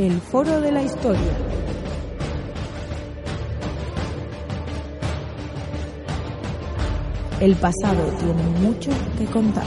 El 0.00 0.18
Foro 0.18 0.62
de 0.62 0.72
la 0.72 0.82
Historia. 0.82 1.20
El 7.38 7.54
pasado 7.56 8.10
tiene 8.18 8.42
mucho 8.60 8.90
que 9.18 9.26
contar. 9.26 9.66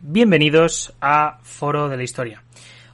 Bienvenidos 0.00 0.94
a 1.02 1.38
Foro 1.42 1.90
de 1.90 1.98
la 1.98 2.02
Historia. 2.02 2.42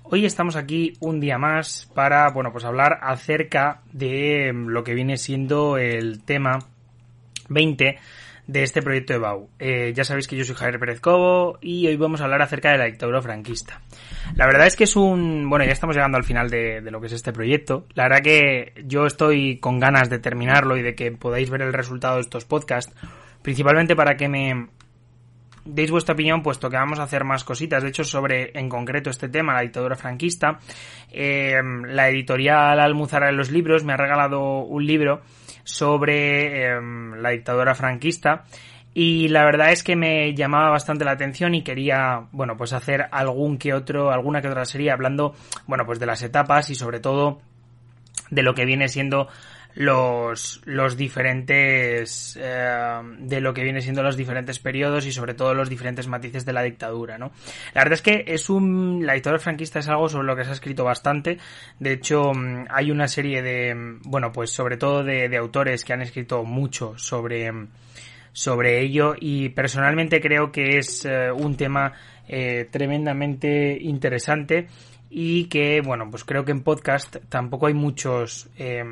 Hoy 0.03 0.27
estamos 0.27 0.57
aquí 0.57 0.95
un 0.99 1.21
día 1.21 1.39
más 1.39 1.89
para, 1.95 2.29
bueno, 2.31 2.51
pues 2.51 2.65
hablar 2.65 2.99
acerca 3.03 3.83
de 3.93 4.51
lo 4.53 4.83
que 4.83 4.95
viene 4.95 5.17
siendo 5.17 5.79
el 5.79 6.25
tema 6.25 6.59
20 7.49 8.01
de 8.51 8.65
este 8.65 8.83
proyecto 8.83 9.13
de 9.13 9.21
BAU. 9.21 9.49
Eh, 9.61 9.93
ya 9.95 10.03
sabéis 10.03 10.27
que 10.27 10.35
yo 10.35 10.45
soy 10.45 10.57
Javier 10.57 10.81
Pérez 10.81 11.01
Cobo 11.01 11.59
y 11.61 11.87
hoy 11.87 11.97
vamos 11.97 12.21
a 12.21 12.25
hablar 12.25 12.43
acerca 12.43 12.73
de 12.73 12.79
la 12.79 12.87
dictadura 12.87 13.23
franquista. 13.23 13.81
La 14.35 14.47
verdad 14.47 14.67
es 14.67 14.75
que 14.75 14.85
es 14.85 14.97
un... 14.97 15.49
Bueno, 15.49 15.65
ya 15.65 15.71
estamos 15.71 15.95
llegando 15.95 16.19
al 16.19 16.25
final 16.25 16.51
de, 16.51 16.81
de, 16.81 16.91
lo 16.91 17.01
que 17.01 17.07
es 17.07 17.13
este 17.13 17.33
proyecto. 17.33 17.87
La 17.95 18.05
verdad 18.05 18.23
que 18.23 18.73
yo 18.87 19.07
estoy 19.07 19.59
con 19.59 19.79
ganas 19.79 20.11
de 20.11 20.19
terminarlo 20.19 20.77
y 20.77 20.83
de 20.83 20.97
que 20.97 21.13
podáis 21.13 21.49
ver 21.49 21.63
el 21.63 21.73
resultado 21.73 22.17
de 22.17 22.23
estos 22.23 22.45
podcasts, 22.45 22.93
principalmente 23.41 23.95
para 23.95 24.17
que 24.17 24.29
me 24.29 24.69
deis 25.65 25.93
vuestra 25.93 26.15
opinión, 26.15 26.43
puesto 26.43 26.69
que 26.71 26.77
vamos 26.77 26.99
a 26.99 27.05
hacer 27.05 27.23
más 27.23 27.45
cositas. 27.45 27.85
De 27.85 27.91
hecho, 27.91 28.03
sobre 28.03 28.51
en 28.59 28.69
concreto 28.69 29.11
este 29.11 29.29
tema, 29.29 29.55
la 29.55 29.61
dictadura 29.61 29.95
franquista, 29.95 30.59
eh, 31.13 31.61
la 31.87 32.09
editorial 32.09 32.81
Almuzara 32.81 33.27
de 33.27 33.33
los 33.33 33.53
libros 33.53 33.85
me 33.85 33.93
ha 33.93 33.97
regalado 33.97 34.63
un 34.63 34.85
libro 34.85 35.23
sobre 35.71 36.65
eh, 36.65 36.81
la 37.17 37.31
dictadura 37.31 37.75
franquista. 37.75 38.45
Y 38.93 39.29
la 39.29 39.45
verdad 39.45 39.71
es 39.71 39.85
que 39.85 39.95
me 39.95 40.35
llamaba 40.35 40.71
bastante 40.71 41.05
la 41.05 41.13
atención 41.13 41.55
y 41.55 41.63
quería, 41.63 42.27
bueno, 42.33 42.57
pues 42.57 42.73
hacer 42.73 43.07
algún 43.13 43.57
que 43.57 43.73
otro, 43.73 44.11
alguna 44.11 44.43
que 44.43 44.49
otra 44.49 44.65
serie 44.65 44.91
hablando, 44.91 45.35
bueno, 45.67 45.87
pues 45.87 46.01
de 46.01 46.07
las 46.07 46.23
etapas 46.23 46.71
y 46.71 46.75
sobre 46.75 46.99
todo 46.99 47.41
de 48.31 48.43
lo 48.43 48.55
que 48.55 48.65
viene 48.65 48.89
siendo 48.89 49.29
los, 49.75 50.61
los 50.65 50.97
diferentes 50.97 52.39
eh, 52.41 53.01
de 53.19 53.41
lo 53.41 53.55
que 53.55 53.63
viene 53.63 53.81
siendo 53.81 54.03
los 54.03 54.17
diferentes 54.17 54.59
periodos 54.59 55.07
y 55.07 55.13
sobre 55.13 55.35
todo 55.35 55.55
los 55.55 55.69
diferentes 55.69 56.09
matices 56.09 56.45
de 56.45 56.53
la 56.53 56.63
dictadura, 56.63 57.19
¿no? 57.19 57.33
La 57.75 57.83
verdad 57.83 57.95
es 57.95 58.03
que 58.03 58.25
es 58.27 58.51
un 58.51 59.07
la 59.07 59.15
dictadura 59.15 59.41
franquista 59.41 59.79
es 59.79 59.89
algo 59.89 60.09
sobre 60.09 60.27
lo 60.27 60.37
que 60.37 60.45
se 60.45 60.51
ha 60.51 60.55
escrito 60.55 60.85
bastante. 60.85 61.39
De 61.79 61.93
hecho, 61.93 62.33
mm, 62.35 62.67
hay 62.71 62.91
una 62.91 63.09
serie 63.09 63.43
de 63.43 63.75
mm, 63.75 64.01
bueno, 64.05 64.33
pues 64.33 64.51
sobre 64.51 64.77
todo 64.77 65.05
de, 65.05 65.29
de 65.29 65.37
autores 65.37 65.85
que 65.85 65.93
han 65.93 66.03
escrito 66.03 66.45
mucho 66.45 66.99
sobre 66.99 67.51
mm, 67.51 67.69
sobre 68.33 68.81
ello 68.81 69.15
y 69.19 69.49
personalmente 69.51 70.21
creo 70.21 70.53
que 70.53 70.79
es 70.79 71.05
eh, 71.05 71.31
un 71.33 71.57
tema 71.57 71.93
eh, 72.29 72.69
tremendamente 72.71 73.77
interesante 73.81 74.69
y 75.13 75.47
que, 75.47 75.81
bueno, 75.81 76.09
pues 76.09 76.25
creo 76.25 76.45
que 76.45 76.53
en 76.53 76.63
podcast 76.63 77.17
tampoco 77.29 77.67
hay 77.67 77.75
muchos, 77.75 78.49
eh, 78.57 78.85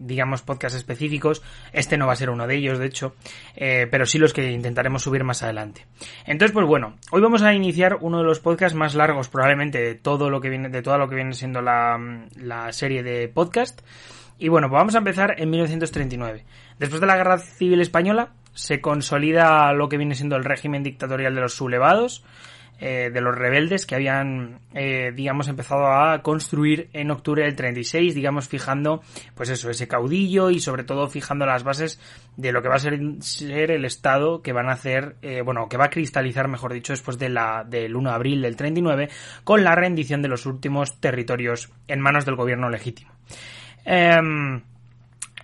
digamos, 0.00 0.40
podcasts 0.40 0.78
específicos. 0.78 1.42
Este 1.72 1.98
no 1.98 2.06
va 2.06 2.14
a 2.14 2.16
ser 2.16 2.30
uno 2.30 2.46
de 2.46 2.56
ellos, 2.56 2.78
de 2.78 2.86
hecho, 2.86 3.14
eh, 3.54 3.86
pero 3.90 4.06
sí 4.06 4.18
los 4.18 4.32
que 4.32 4.50
intentaremos 4.50 5.02
subir 5.02 5.22
más 5.22 5.42
adelante. 5.42 5.86
Entonces, 6.24 6.54
pues 6.54 6.66
bueno, 6.66 6.96
hoy 7.10 7.20
vamos 7.20 7.42
a 7.42 7.52
iniciar 7.52 7.98
uno 8.00 8.18
de 8.18 8.24
los 8.24 8.40
podcasts 8.40 8.76
más 8.76 8.94
largos 8.94 9.28
probablemente 9.28 9.78
de 9.78 9.94
todo 9.94 10.30
lo 10.30 10.40
que 10.40 10.48
viene, 10.48 10.70
de 10.70 10.80
todo 10.80 10.96
lo 10.96 11.08
que 11.10 11.16
viene 11.16 11.34
siendo 11.34 11.60
la, 11.60 11.98
la 12.36 12.72
serie 12.72 13.02
de 13.02 13.28
podcast. 13.28 13.82
Y 14.38 14.48
bueno, 14.48 14.68
pues 14.68 14.78
vamos 14.78 14.94
a 14.94 14.98
empezar 14.98 15.34
en 15.38 15.50
1939. 15.50 16.44
Después 16.78 17.00
de 17.02 17.06
la 17.06 17.16
Guerra 17.16 17.38
Civil 17.38 17.82
Española, 17.82 18.30
se 18.54 18.80
consolida 18.80 19.70
lo 19.74 19.90
que 19.90 19.98
viene 19.98 20.14
siendo 20.14 20.36
el 20.36 20.44
régimen 20.44 20.82
dictatorial 20.82 21.34
de 21.34 21.42
los 21.42 21.54
sublevados 21.54 22.24
eh, 22.78 23.10
de 23.10 23.20
los 23.22 23.34
rebeldes 23.34 23.86
que 23.86 23.94
habían, 23.94 24.60
eh, 24.74 25.10
digamos, 25.14 25.48
empezado 25.48 25.86
a 25.86 26.20
construir 26.22 26.90
en 26.92 27.10
octubre 27.10 27.42
del 27.42 27.56
36, 27.56 28.14
digamos, 28.14 28.48
fijando, 28.48 29.02
pues 29.34 29.48
eso, 29.48 29.70
ese 29.70 29.88
caudillo 29.88 30.50
y 30.50 30.60
sobre 30.60 30.84
todo 30.84 31.08
fijando 31.08 31.46
las 31.46 31.64
bases 31.64 31.98
de 32.36 32.52
lo 32.52 32.60
que 32.60 32.68
va 32.68 32.74
a 32.74 32.78
ser, 32.78 33.00
ser 33.20 33.70
el 33.70 33.86
Estado 33.86 34.42
que 34.42 34.52
van 34.52 34.68
a 34.68 34.72
hacer, 34.72 35.16
eh, 35.22 35.40
bueno, 35.40 35.68
que 35.70 35.78
va 35.78 35.86
a 35.86 35.90
cristalizar, 35.90 36.48
mejor 36.48 36.74
dicho, 36.74 36.92
después 36.92 37.18
de 37.18 37.30
la, 37.30 37.64
del 37.66 37.96
1 37.96 38.10
de 38.10 38.14
abril 38.14 38.42
del 38.42 38.56
39, 38.56 39.08
con 39.42 39.64
la 39.64 39.74
rendición 39.74 40.20
de 40.20 40.28
los 40.28 40.44
últimos 40.44 41.00
territorios 41.00 41.72
en 41.88 42.00
manos 42.00 42.26
del 42.26 42.36
gobierno 42.36 42.68
legítimo. 42.68 43.10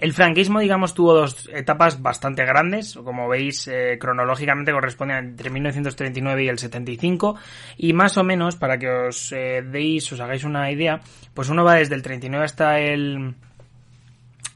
El 0.02 0.14
franquismo, 0.14 0.58
digamos, 0.58 0.94
tuvo 0.94 1.14
dos 1.14 1.48
etapas 1.52 2.02
bastante 2.02 2.44
grandes, 2.44 2.96
como 3.04 3.28
veis, 3.28 3.68
eh, 3.68 3.98
cronológicamente 4.00 4.72
corresponden 4.72 5.18
entre 5.18 5.48
1939 5.48 6.42
y 6.42 6.48
el 6.48 6.58
75, 6.58 7.36
y 7.76 7.92
más 7.92 8.18
o 8.18 8.24
menos, 8.24 8.56
para 8.56 8.78
que 8.78 8.88
os 8.90 9.30
eh, 9.30 9.62
deis, 9.64 10.10
os 10.10 10.18
hagáis 10.18 10.42
una 10.42 10.72
idea, 10.72 11.02
pues 11.34 11.50
uno 11.50 11.62
va 11.62 11.76
desde 11.76 11.94
el 11.94 12.02
39 12.02 12.44
hasta 12.44 12.80
el 12.80 13.36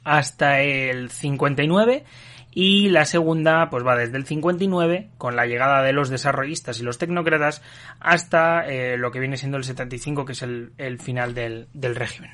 hasta 0.03 0.63
el 0.63 1.11
59 1.11 2.03
y 2.51 2.89
la 2.89 3.05
segunda 3.05 3.71
pues 3.71 3.87
va 3.87 3.95
desde 3.95 4.17
el 4.17 4.27
59 4.27 5.11
con 5.17 5.37
la 5.37 5.47
llegada 5.47 5.83
de 5.83 5.93
los 5.93 6.09
desarrollistas 6.09 6.81
y 6.81 6.83
los 6.83 6.99
tecnócratas 6.99 7.63
hasta 8.01 8.67
eh, 8.67 8.97
lo 8.97 9.13
que 9.13 9.21
viene 9.21 9.37
siendo 9.37 9.59
el 9.59 9.65
75 9.65 10.25
que 10.25 10.33
es 10.33 10.43
el, 10.43 10.73
el 10.77 10.99
final 10.99 11.35
del, 11.35 11.69
del 11.73 11.95
régimen. 11.95 12.33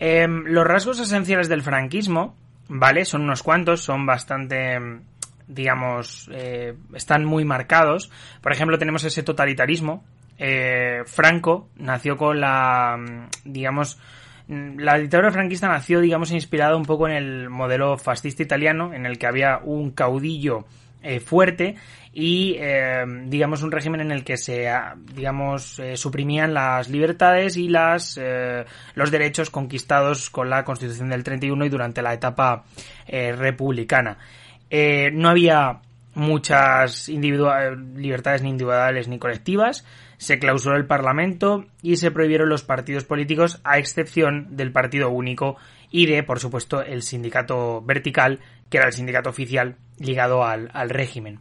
Eh, 0.00 0.26
los 0.26 0.66
rasgos 0.66 0.98
esenciales 0.98 1.48
del 1.50 1.62
franquismo, 1.62 2.34
¿vale? 2.68 3.04
Son 3.04 3.20
unos 3.20 3.42
cuantos, 3.42 3.82
son 3.82 4.06
bastante, 4.06 4.78
digamos, 5.46 6.28
eh, 6.32 6.74
están 6.94 7.24
muy 7.26 7.44
marcados. 7.44 8.10
Por 8.40 8.52
ejemplo, 8.52 8.78
tenemos 8.78 9.04
ese 9.04 9.22
totalitarismo. 9.22 10.02
Eh, 10.38 11.02
Franco 11.04 11.68
nació 11.76 12.16
con 12.16 12.40
la, 12.40 12.98
digamos, 13.44 13.98
la 14.48 14.98
dictadura 14.98 15.30
franquista 15.30 15.68
nació, 15.68 16.00
digamos, 16.00 16.32
inspirada 16.32 16.76
un 16.76 16.86
poco 16.86 17.06
en 17.06 17.14
el 17.14 17.50
modelo 17.50 17.98
fascista 17.98 18.42
italiano, 18.42 18.94
en 18.94 19.04
el 19.04 19.18
que 19.18 19.26
había 19.26 19.58
un 19.62 19.90
caudillo 19.90 20.64
eh, 21.02 21.20
fuerte 21.20 21.76
y 22.12 22.56
eh, 22.58 23.04
digamos 23.26 23.62
un 23.62 23.70
régimen 23.70 24.00
en 24.00 24.10
el 24.10 24.24
que 24.24 24.36
se 24.36 24.68
digamos 25.14 25.78
eh, 25.78 25.96
suprimían 25.96 26.52
las 26.54 26.88
libertades 26.88 27.56
y 27.56 27.68
las 27.68 28.18
eh, 28.20 28.64
los 28.94 29.10
derechos 29.12 29.50
conquistados 29.50 30.28
con 30.28 30.50
la 30.50 30.64
Constitución 30.64 31.10
del 31.10 31.22
31 31.22 31.64
y 31.64 31.68
durante 31.68 32.02
la 32.02 32.12
etapa 32.12 32.64
eh, 33.06 33.32
republicana. 33.32 34.18
No 35.12 35.28
había 35.28 35.80
muchas 36.14 37.08
libertades 37.08 38.42
ni 38.42 38.50
individuales 38.50 39.08
ni 39.08 39.18
colectivas. 39.18 39.84
Se 40.16 40.38
clausuró 40.38 40.76
el 40.76 40.86
Parlamento 40.86 41.66
y 41.82 41.96
se 41.96 42.12
prohibieron 42.12 42.48
los 42.48 42.62
partidos 42.62 43.04
políticos 43.04 43.60
a 43.64 43.78
excepción 43.78 44.56
del 44.56 44.70
partido 44.70 45.10
único 45.10 45.56
y 45.90 46.06
de 46.06 46.22
por 46.22 46.38
supuesto 46.38 46.82
el 46.82 47.02
sindicato 47.02 47.82
vertical 47.82 48.38
que 48.68 48.78
era 48.78 48.86
el 48.86 48.92
sindicato 48.92 49.30
oficial 49.30 49.76
ligado 49.98 50.44
al, 50.44 50.70
al 50.72 50.90
régimen 50.90 51.40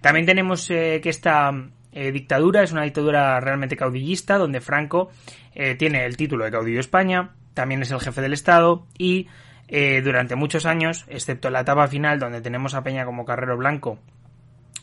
también 0.00 0.26
tenemos 0.26 0.70
eh, 0.70 1.00
que 1.02 1.10
esta 1.10 1.52
eh, 1.92 2.12
dictadura 2.12 2.62
es 2.62 2.72
una 2.72 2.82
dictadura 2.82 3.40
realmente 3.40 3.76
caudillista, 3.76 4.38
donde 4.38 4.60
Franco 4.60 5.10
eh, 5.54 5.74
tiene 5.74 6.04
el 6.04 6.16
título 6.16 6.44
de 6.44 6.50
caudillo 6.50 6.80
España, 6.80 7.30
también 7.54 7.82
es 7.82 7.90
el 7.90 8.00
jefe 8.00 8.20
del 8.20 8.32
Estado 8.32 8.86
y 8.96 9.28
eh, 9.68 10.00
durante 10.02 10.36
muchos 10.36 10.66
años, 10.66 11.04
excepto 11.08 11.50
la 11.50 11.60
etapa 11.60 11.88
final 11.88 12.18
donde 12.20 12.40
tenemos 12.40 12.74
a 12.74 12.82
Peña 12.82 13.04
como 13.04 13.24
Carrero 13.24 13.56
Blanco 13.56 13.98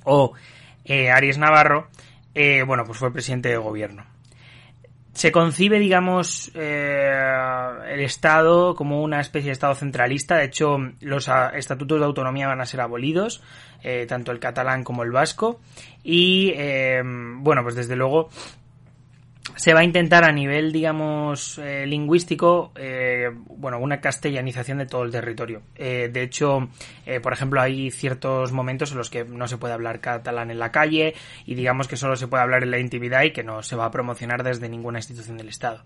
o 0.04 0.34
eh, 0.84 1.10
Aries 1.12 1.38
Navarro, 1.38 1.90
bueno, 2.68 2.84
pues 2.86 3.00
fue 3.00 3.12
presidente 3.12 3.50
de 3.50 3.58
gobierno. 3.58 4.06
Se 5.18 5.32
concibe, 5.32 5.80
digamos, 5.80 6.52
el 6.54 8.00
Estado 8.02 8.76
como 8.76 9.02
una 9.02 9.20
especie 9.20 9.48
de 9.48 9.54
Estado 9.54 9.74
centralista. 9.74 10.36
De 10.36 10.46
hecho, 10.46 10.78
los 11.02 11.28
estatutos 11.56 11.98
de 11.98 12.06
autonomía 12.06 12.46
van 12.46 12.62
a 12.62 12.68
ser 12.68 12.82
abolidos 12.82 13.42
eh, 13.82 14.06
tanto 14.08 14.32
el 14.32 14.38
catalán 14.38 14.84
como 14.84 15.02
el 15.02 15.10
vasco. 15.10 15.60
Y 16.04 16.52
eh, 16.56 17.02
bueno, 17.04 17.64
pues 17.64 17.74
desde 17.74 17.96
luego 17.96 18.30
se 19.58 19.74
va 19.74 19.82
a 19.82 19.84
intentar 19.84 20.24
a 20.24 20.32
nivel, 20.32 20.72
digamos, 20.72 21.58
eh, 21.58 21.86
lingüístico, 21.88 22.72
eh, 22.76 23.30
bueno, 23.48 23.80
una 23.80 24.00
castellanización 24.00 24.78
de 24.78 24.86
todo 24.86 25.04
el 25.04 25.12
territorio. 25.12 25.64
Eh, 25.76 26.10
de 26.12 26.22
hecho, 26.22 26.70
por 27.22 27.34
ejemplo, 27.34 27.60
hay 27.60 27.90
ciertos 27.92 28.52
momentos 28.52 28.92
en 28.92 28.98
los 28.98 29.10
que 29.10 29.26
no 29.26 29.48
se 29.48 29.58
puede 29.58 29.74
hablar 29.74 30.00
catalán 30.00 30.52
en 30.52 30.60
la 30.60 30.72
calle 30.72 31.16
y 31.46 31.56
digamos 31.56 31.88
que 31.88 31.98
solo 31.98 32.16
se 32.16 32.28
puede 32.28 32.44
hablar 32.44 32.64
en 32.64 32.72
la 32.72 32.80
intimidad 32.80 33.24
y 33.24 33.32
que 33.32 33.44
no 33.44 33.64
se 33.64 33.76
va 33.76 33.86
a 33.86 33.92
promocionar 33.92 34.44
desde 34.44 34.70
ninguna 34.70 35.00
institución 35.00 35.38
del 35.38 35.50
Estado. 35.50 35.84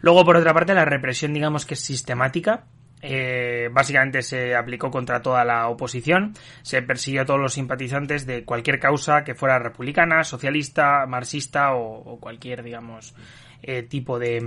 Luego, 0.00 0.24
por 0.24 0.36
otra 0.36 0.54
parte, 0.54 0.74
la 0.74 0.84
represión, 0.84 1.34
digamos 1.34 1.66
que 1.66 1.74
es 1.74 1.80
sistemática, 1.80 2.64
eh, 3.02 3.68
básicamente 3.72 4.22
se 4.22 4.54
aplicó 4.54 4.90
contra 4.90 5.22
toda 5.22 5.44
la 5.44 5.68
oposición, 5.68 6.34
se 6.62 6.82
persiguió 6.82 7.22
a 7.22 7.24
todos 7.24 7.40
los 7.40 7.54
simpatizantes 7.54 8.26
de 8.26 8.44
cualquier 8.44 8.78
causa 8.78 9.24
que 9.24 9.34
fuera 9.34 9.58
republicana, 9.58 10.22
socialista, 10.24 11.06
marxista 11.06 11.74
o, 11.74 12.18
cualquier, 12.20 12.62
digamos, 12.62 13.14
eh, 13.62 13.82
tipo 13.82 14.18
de, 14.18 14.42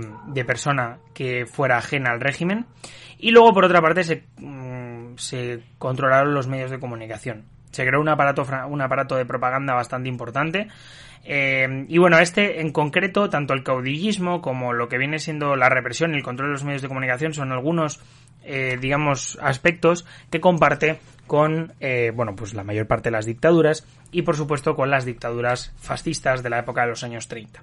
persona 0.46 0.98
que 1.14 1.46
fuera 1.46 1.78
ajena 1.78 2.10
al 2.10 2.20
régimen. 2.20 2.66
Y 3.18 3.30
luego, 3.30 3.52
por 3.52 3.64
otra 3.64 3.80
parte, 3.80 4.04
se, 4.04 4.24
mm, 4.36 5.16
se 5.16 5.60
controlaron 5.78 6.34
los 6.34 6.46
medios 6.46 6.70
de 6.70 6.78
comunicación. 6.78 7.53
Se 7.74 7.86
creó 7.86 8.00
un 8.00 8.08
aparato, 8.08 8.46
un 8.68 8.80
aparato 8.80 9.16
de 9.16 9.26
propaganda 9.26 9.74
bastante 9.74 10.08
importante. 10.08 10.68
Eh, 11.24 11.86
y 11.88 11.98
bueno, 11.98 12.18
este 12.18 12.60
en 12.60 12.70
concreto, 12.70 13.30
tanto 13.30 13.54
el 13.54 13.62
caudillismo 13.62 14.42
como 14.42 14.72
lo 14.72 14.88
que 14.88 14.98
viene 14.98 15.18
siendo 15.18 15.56
la 15.56 15.70
represión 15.70 16.12
y 16.12 16.18
el 16.18 16.22
control 16.22 16.48
de 16.48 16.52
los 16.52 16.64
medios 16.64 16.82
de 16.82 16.88
comunicación 16.88 17.32
son 17.32 17.50
algunos 17.50 18.00
eh, 18.46 18.76
digamos, 18.78 19.38
aspectos 19.40 20.04
que 20.30 20.38
comparte 20.38 20.98
con, 21.26 21.72
eh, 21.80 22.12
bueno, 22.14 22.36
pues 22.36 22.52
la 22.52 22.62
mayor 22.62 22.86
parte 22.86 23.08
de 23.08 23.12
las 23.12 23.24
dictaduras 23.24 23.86
y, 24.12 24.20
por 24.20 24.36
supuesto, 24.36 24.76
con 24.76 24.90
las 24.90 25.06
dictaduras 25.06 25.72
fascistas 25.78 26.42
de 26.42 26.50
la 26.50 26.58
época 26.58 26.82
de 26.82 26.88
los 26.88 27.02
años 27.04 27.26
30. 27.26 27.62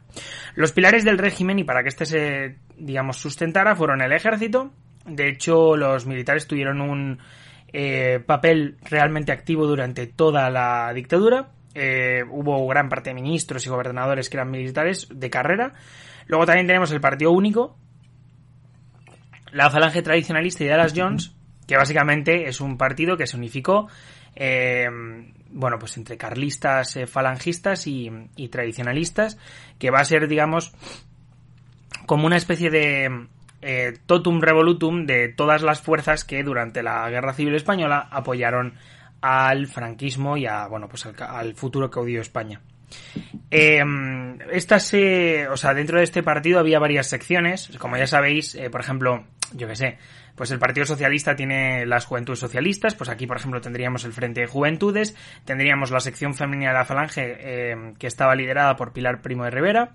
Los 0.56 0.72
pilares 0.72 1.04
del 1.04 1.20
régimen 1.20 1.60
y 1.60 1.64
para 1.64 1.84
que 1.84 1.90
este 1.90 2.08
se, 2.08 2.56
digamos, 2.78 3.18
sustentara 3.18 3.76
fueron 3.76 4.02
el 4.02 4.12
ejército. 4.12 4.72
De 5.06 5.30
hecho, 5.30 5.78
los 5.78 6.08
militares 6.08 6.48
tuvieron 6.48 6.82
un 6.82 7.20
eh, 7.74 8.22
papel 8.26 8.78
realmente 8.90 9.32
activo 9.32 9.68
durante 9.68 10.08
toda 10.08 10.50
la 10.50 10.92
dictadura. 10.94 11.52
hubo 12.30 12.68
gran 12.68 12.90
parte 12.90 13.12
de 13.12 13.14
ministros 13.16 13.66
y 13.66 13.70
gobernadores 13.70 14.30
que 14.30 14.38
eran 14.38 14.52
militares 14.52 15.08
de 15.10 15.30
carrera. 15.30 15.74
Luego 16.28 16.46
también 16.46 16.68
tenemos 16.68 16.92
el 16.92 17.02
Partido 17.02 17.32
Único, 17.32 17.78
la 19.52 19.70
falange 19.70 20.02
tradicionalista 20.02 20.64
y 20.64 20.68
Dallas 20.68 20.94
Jones, 20.96 21.34
que 21.68 21.78
básicamente 21.78 22.48
es 22.48 22.62
un 22.62 22.78
partido 22.78 23.18
que 23.18 23.28
se 23.28 23.38
unificó, 23.38 23.88
eh, 24.36 24.88
bueno, 25.52 25.78
pues 25.80 25.98
entre 25.98 26.18
carlistas, 26.18 26.96
eh, 26.96 27.08
falangistas 27.08 27.86
y, 27.88 28.10
tradicionalistas, 28.50 29.38
que 29.78 29.92
va 29.92 30.00
a 30.00 30.06
ser, 30.06 30.28
digamos, 30.28 30.74
como 32.06 32.28
una 32.28 32.38
especie 32.38 32.70
de 32.70 33.28
eh, 33.62 33.94
totum 34.06 34.42
revolutum 34.42 35.06
de 35.06 35.30
todas 35.30 35.62
las 35.62 35.82
fuerzas 35.82 36.26
que 36.26 36.44
durante 36.44 36.84
la 36.84 37.10
Guerra 37.10 37.34
Civil 37.34 37.56
Española 37.56 38.08
apoyaron 38.12 38.76
al 39.22 39.68
franquismo 39.68 40.38
y 40.38 40.46
a, 40.48 40.68
bueno, 40.68 40.88
pues 40.88 41.06
al, 41.06 41.54
futuro 41.56 41.90
caudillo 41.90 42.22
España. 42.22 42.62
Eh, 43.50 43.84
estas, 44.52 44.94
o 45.52 45.58
sea, 45.58 45.74
dentro 45.74 45.98
de 45.98 46.04
este 46.04 46.24
partido 46.24 46.60
había 46.60 46.80
varias 46.80 47.08
secciones. 47.08 47.72
Como 47.78 47.98
ya 47.98 48.08
sabéis, 48.08 48.58
por 48.72 48.82
ejemplo, 48.82 49.26
yo 49.54 49.68
qué 49.68 49.76
sé, 49.76 49.98
pues 50.36 50.52
el 50.52 50.60
Partido 50.60 50.86
Socialista 50.86 51.36
tiene 51.36 51.86
las 51.86 52.06
Juventudes 52.06 52.40
Socialistas, 52.40 52.96
pues 52.96 53.10
aquí, 53.10 53.28
por 53.28 53.38
ejemplo, 53.38 53.62
tendríamos 53.62 54.06
el 54.06 54.14
Frente 54.14 54.42
de 54.42 54.48
Juventudes, 54.48 55.16
tendríamos 55.46 55.92
la 55.92 56.00
sección 56.00 56.34
femenina 56.34 56.72
de 56.72 56.78
la 56.78 56.86
Falange, 56.86 57.38
eh, 57.40 57.94
que 58.00 58.08
estaba 58.08 58.36
liderada 58.36 58.76
por 58.76 58.94
Pilar 58.94 59.22
Primo 59.22 59.44
de 59.44 59.52
Rivera, 59.52 59.92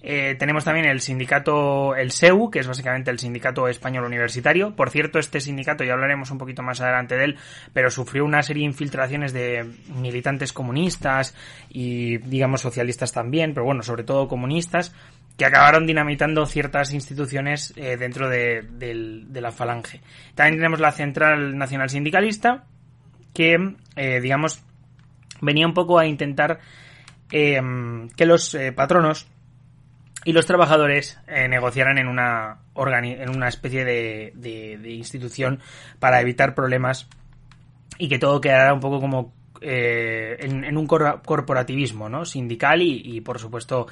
eh, 0.00 0.36
tenemos 0.38 0.64
también 0.64 0.86
el 0.86 1.00
sindicato, 1.00 1.96
el 1.96 2.12
SEU, 2.12 2.50
que 2.50 2.60
es 2.60 2.66
básicamente 2.68 3.10
el 3.10 3.18
sindicato 3.18 3.66
español 3.66 4.04
universitario. 4.04 4.74
Por 4.76 4.90
cierto, 4.90 5.18
este 5.18 5.40
sindicato, 5.40 5.82
ya 5.82 5.94
hablaremos 5.94 6.30
un 6.30 6.38
poquito 6.38 6.62
más 6.62 6.80
adelante 6.80 7.16
de 7.16 7.24
él, 7.24 7.38
pero 7.72 7.90
sufrió 7.90 8.24
una 8.24 8.42
serie 8.42 8.62
de 8.62 8.66
infiltraciones 8.66 9.32
de 9.32 9.68
militantes 9.94 10.52
comunistas 10.52 11.34
y, 11.68 12.18
digamos, 12.18 12.60
socialistas 12.60 13.12
también, 13.12 13.54
pero 13.54 13.66
bueno, 13.66 13.82
sobre 13.82 14.04
todo 14.04 14.28
comunistas, 14.28 14.94
que 15.36 15.44
acabaron 15.44 15.86
dinamitando 15.86 16.46
ciertas 16.46 16.92
instituciones 16.92 17.72
eh, 17.76 17.96
dentro 17.96 18.28
de, 18.28 19.24
la 19.32 19.52
falange. 19.52 20.00
También 20.34 20.56
tenemos 20.56 20.80
la 20.80 20.90
Central 20.92 21.56
Nacional 21.56 21.90
Sindicalista, 21.90 22.64
que, 23.32 23.56
eh, 23.94 24.20
digamos, 24.20 24.62
venía 25.40 25.66
un 25.66 25.74
poco 25.74 25.98
a 25.98 26.06
intentar 26.06 26.58
eh, 27.30 27.60
que 28.16 28.26
los 28.26 28.56
patronos 28.74 29.28
y 30.28 30.32
los 30.34 30.44
trabajadores 30.44 31.18
negociaran 31.48 31.96
en 31.96 32.06
una, 32.06 32.58
en 32.76 33.30
una 33.34 33.48
especie 33.48 33.82
de, 33.86 34.32
de, 34.34 34.90
institución 34.90 35.58
para 35.98 36.20
evitar 36.20 36.54
problemas 36.54 37.08
y 37.96 38.10
que 38.10 38.18
todo 38.18 38.38
quedara 38.38 38.74
un 38.74 38.80
poco 38.80 39.00
como 39.00 39.32
eh, 39.62 40.36
en, 40.40 40.76
un 40.76 40.86
corporativismo 40.86 42.10
¿no? 42.10 42.26
sindical 42.26 42.82
y, 42.82 43.22
por 43.22 43.38
supuesto 43.38 43.86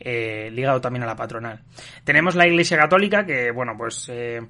eh, 0.00 0.50
ligado 0.50 0.80
también 0.80 1.02
a 1.02 1.06
la 1.06 1.14
patronal. 1.14 1.60
Tenemos 2.04 2.36
la 2.36 2.46
Iglesia 2.46 2.78
Católica 2.78 3.26
que, 3.26 3.50
bueno, 3.50 3.74
pues 3.76 4.08
eh, 4.08 4.40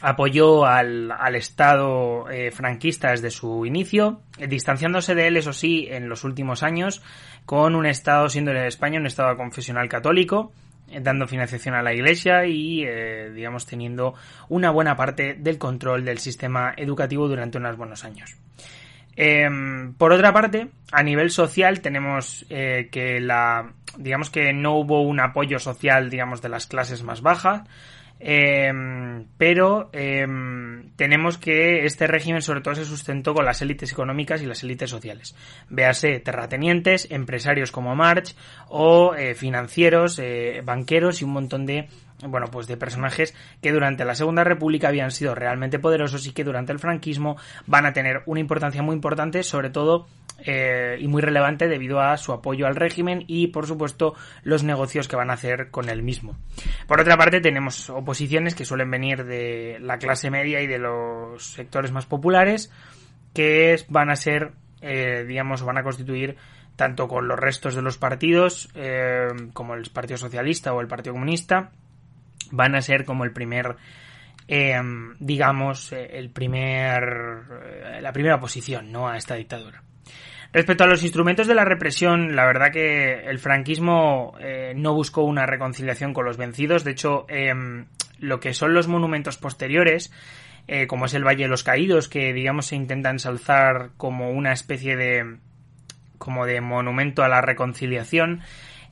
apoyó 0.00 0.64
al, 0.66 1.10
al 1.10 1.34
Estado 1.34 2.26
franquista 2.52 3.10
desde 3.10 3.30
su 3.30 3.66
inicio, 3.66 4.20
distanciándose 4.48 5.14
de 5.14 5.26
él, 5.26 5.36
eso 5.36 5.52
sí, 5.52 5.88
en 5.90 6.08
los 6.08 6.24
últimos 6.24 6.62
años, 6.62 7.02
con 7.44 7.74
un 7.74 7.86
Estado, 7.86 8.28
siendo 8.28 8.50
en 8.50 8.58
España 8.58 9.00
un 9.00 9.06
Estado 9.06 9.36
confesional 9.36 9.88
católico, 9.88 10.52
dando 11.00 11.26
financiación 11.26 11.74
a 11.74 11.82
la 11.82 11.92
Iglesia 11.92 12.46
y, 12.46 12.86
digamos, 13.34 13.66
teniendo 13.66 14.14
una 14.48 14.70
buena 14.70 14.96
parte 14.96 15.34
del 15.34 15.58
control 15.58 16.04
del 16.04 16.18
sistema 16.18 16.72
educativo 16.76 17.28
durante 17.28 17.58
unos 17.58 17.76
buenos 17.76 18.04
años. 18.04 18.36
Em, 19.20 19.94
por 19.94 20.12
otra 20.12 20.32
parte, 20.32 20.68
a 20.92 21.02
nivel 21.02 21.30
social 21.30 21.80
tenemos 21.80 22.46
eh, 22.50 22.88
que 22.92 23.20
la, 23.20 23.72
digamos 23.96 24.30
que 24.30 24.52
no 24.52 24.76
hubo 24.76 25.02
un 25.02 25.18
apoyo 25.18 25.58
social, 25.58 26.08
digamos, 26.08 26.40
de 26.40 26.48
las 26.48 26.68
clases 26.68 27.02
más 27.02 27.20
bajas, 27.20 27.62
em, 28.20 29.26
pero 29.36 29.90
em, 29.92 30.90
tenemos 30.96 31.38
que 31.38 31.84
este 31.84 32.06
régimen 32.06 32.42
sobre 32.42 32.60
todo 32.60 32.74
se 32.74 32.84
sustentó 32.84 33.34
con 33.34 33.44
las 33.44 33.62
élites 33.62 33.92
económicas 33.92 34.42
y 34.42 34.46
las 34.46 34.62
élites 34.62 34.90
sociales. 34.90 35.34
Véase 35.68 36.20
terratenientes, 36.20 37.08
empresarios 37.10 37.70
como 37.70 37.94
March 37.94 38.34
o 38.68 39.14
eh, 39.14 39.34
financieros, 39.34 40.18
eh, 40.18 40.62
banqueros 40.64 41.20
y 41.20 41.24
un 41.24 41.32
montón 41.32 41.66
de 41.66 41.88
bueno, 42.26 42.46
pues 42.50 42.66
de 42.66 42.76
personajes 42.76 43.34
que 43.62 43.72
durante 43.72 44.04
la 44.04 44.14
Segunda 44.14 44.44
República 44.44 44.88
habían 44.88 45.10
sido 45.10 45.34
realmente 45.34 45.78
poderosos 45.78 46.26
y 46.26 46.32
que 46.32 46.44
durante 46.44 46.72
el 46.72 46.78
franquismo 46.78 47.36
van 47.66 47.86
a 47.86 47.92
tener 47.92 48.22
una 48.26 48.40
importancia 48.40 48.82
muy 48.82 48.94
importante, 48.94 49.42
sobre 49.42 49.70
todo 49.70 50.06
eh, 50.44 50.96
y 51.00 51.08
muy 51.08 51.22
relevante 51.22 51.68
debido 51.68 52.00
a 52.00 52.16
su 52.16 52.32
apoyo 52.32 52.66
al 52.66 52.76
régimen 52.76 53.24
y, 53.26 53.48
por 53.48 53.66
supuesto, 53.66 54.14
los 54.42 54.64
negocios 54.64 55.08
que 55.08 55.16
van 55.16 55.30
a 55.30 55.34
hacer 55.34 55.70
con 55.70 55.88
el 55.88 56.02
mismo. 56.02 56.36
Por 56.86 57.00
otra 57.00 57.16
parte, 57.16 57.40
tenemos 57.40 57.90
oposiciones 57.90 58.54
que 58.54 58.64
suelen 58.64 58.90
venir 58.90 59.24
de 59.24 59.78
la 59.80 59.98
clase 59.98 60.30
media 60.30 60.60
y 60.60 60.66
de 60.66 60.78
los 60.78 61.44
sectores 61.44 61.92
más 61.92 62.06
populares, 62.06 62.72
que 63.34 63.76
van 63.88 64.10
a 64.10 64.16
ser, 64.16 64.52
eh, 64.80 65.24
digamos, 65.26 65.62
van 65.62 65.78
a 65.78 65.82
constituir 65.82 66.36
tanto 66.76 67.08
con 67.08 67.26
los 67.26 67.38
restos 67.38 67.74
de 67.74 67.82
los 67.82 67.98
partidos, 67.98 68.70
eh, 68.76 69.26
como 69.52 69.74
el 69.74 69.90
Partido 69.90 70.18
Socialista 70.18 70.72
o 70.72 70.80
el 70.80 70.86
Partido 70.86 71.14
Comunista, 71.14 71.72
van 72.50 72.74
a 72.74 72.82
ser 72.82 73.04
como 73.04 73.24
el 73.24 73.32
primer 73.32 73.76
eh, 74.46 74.80
digamos 75.20 75.92
eh, 75.92 76.10
el 76.14 76.30
primer 76.30 77.02
eh, 77.64 78.00
la 78.00 78.12
primera 78.12 78.40
posición 78.40 78.90
no 78.90 79.08
a 79.08 79.16
esta 79.16 79.34
dictadura 79.34 79.82
Respecto 80.50 80.84
a 80.84 80.86
los 80.86 81.02
instrumentos 81.02 81.46
de 81.46 81.54
la 81.54 81.66
represión, 81.66 82.34
la 82.34 82.46
verdad 82.46 82.72
que 82.72 83.12
el 83.26 83.38
franquismo 83.38 84.34
no 84.76 84.94
buscó 84.94 85.20
una 85.24 85.44
reconciliación 85.44 86.14
con 86.14 86.24
los 86.24 86.38
vencidos. 86.38 86.84
De 86.84 86.92
hecho, 86.92 87.26
em, 87.28 87.84
lo 88.18 88.40
que 88.40 88.54
son 88.54 88.72
los 88.72 88.88
monumentos 88.88 89.36
posteriores, 89.36 90.10
como 90.86 91.04
es 91.04 91.12
el 91.12 91.26
Valle 91.26 91.42
de 91.42 91.50
los 91.50 91.64
Caídos, 91.64 92.08
que 92.08 92.32
digamos 92.32 92.64
se 92.64 92.76
intenta 92.76 93.10
ensalzar 93.10 93.90
como 93.98 94.30
una 94.30 94.54
especie 94.54 94.96
de 94.96 95.36
como 96.16 96.46
de 96.46 96.62
monumento 96.62 97.22
a 97.22 97.28
la 97.28 97.42
reconciliación, 97.42 98.40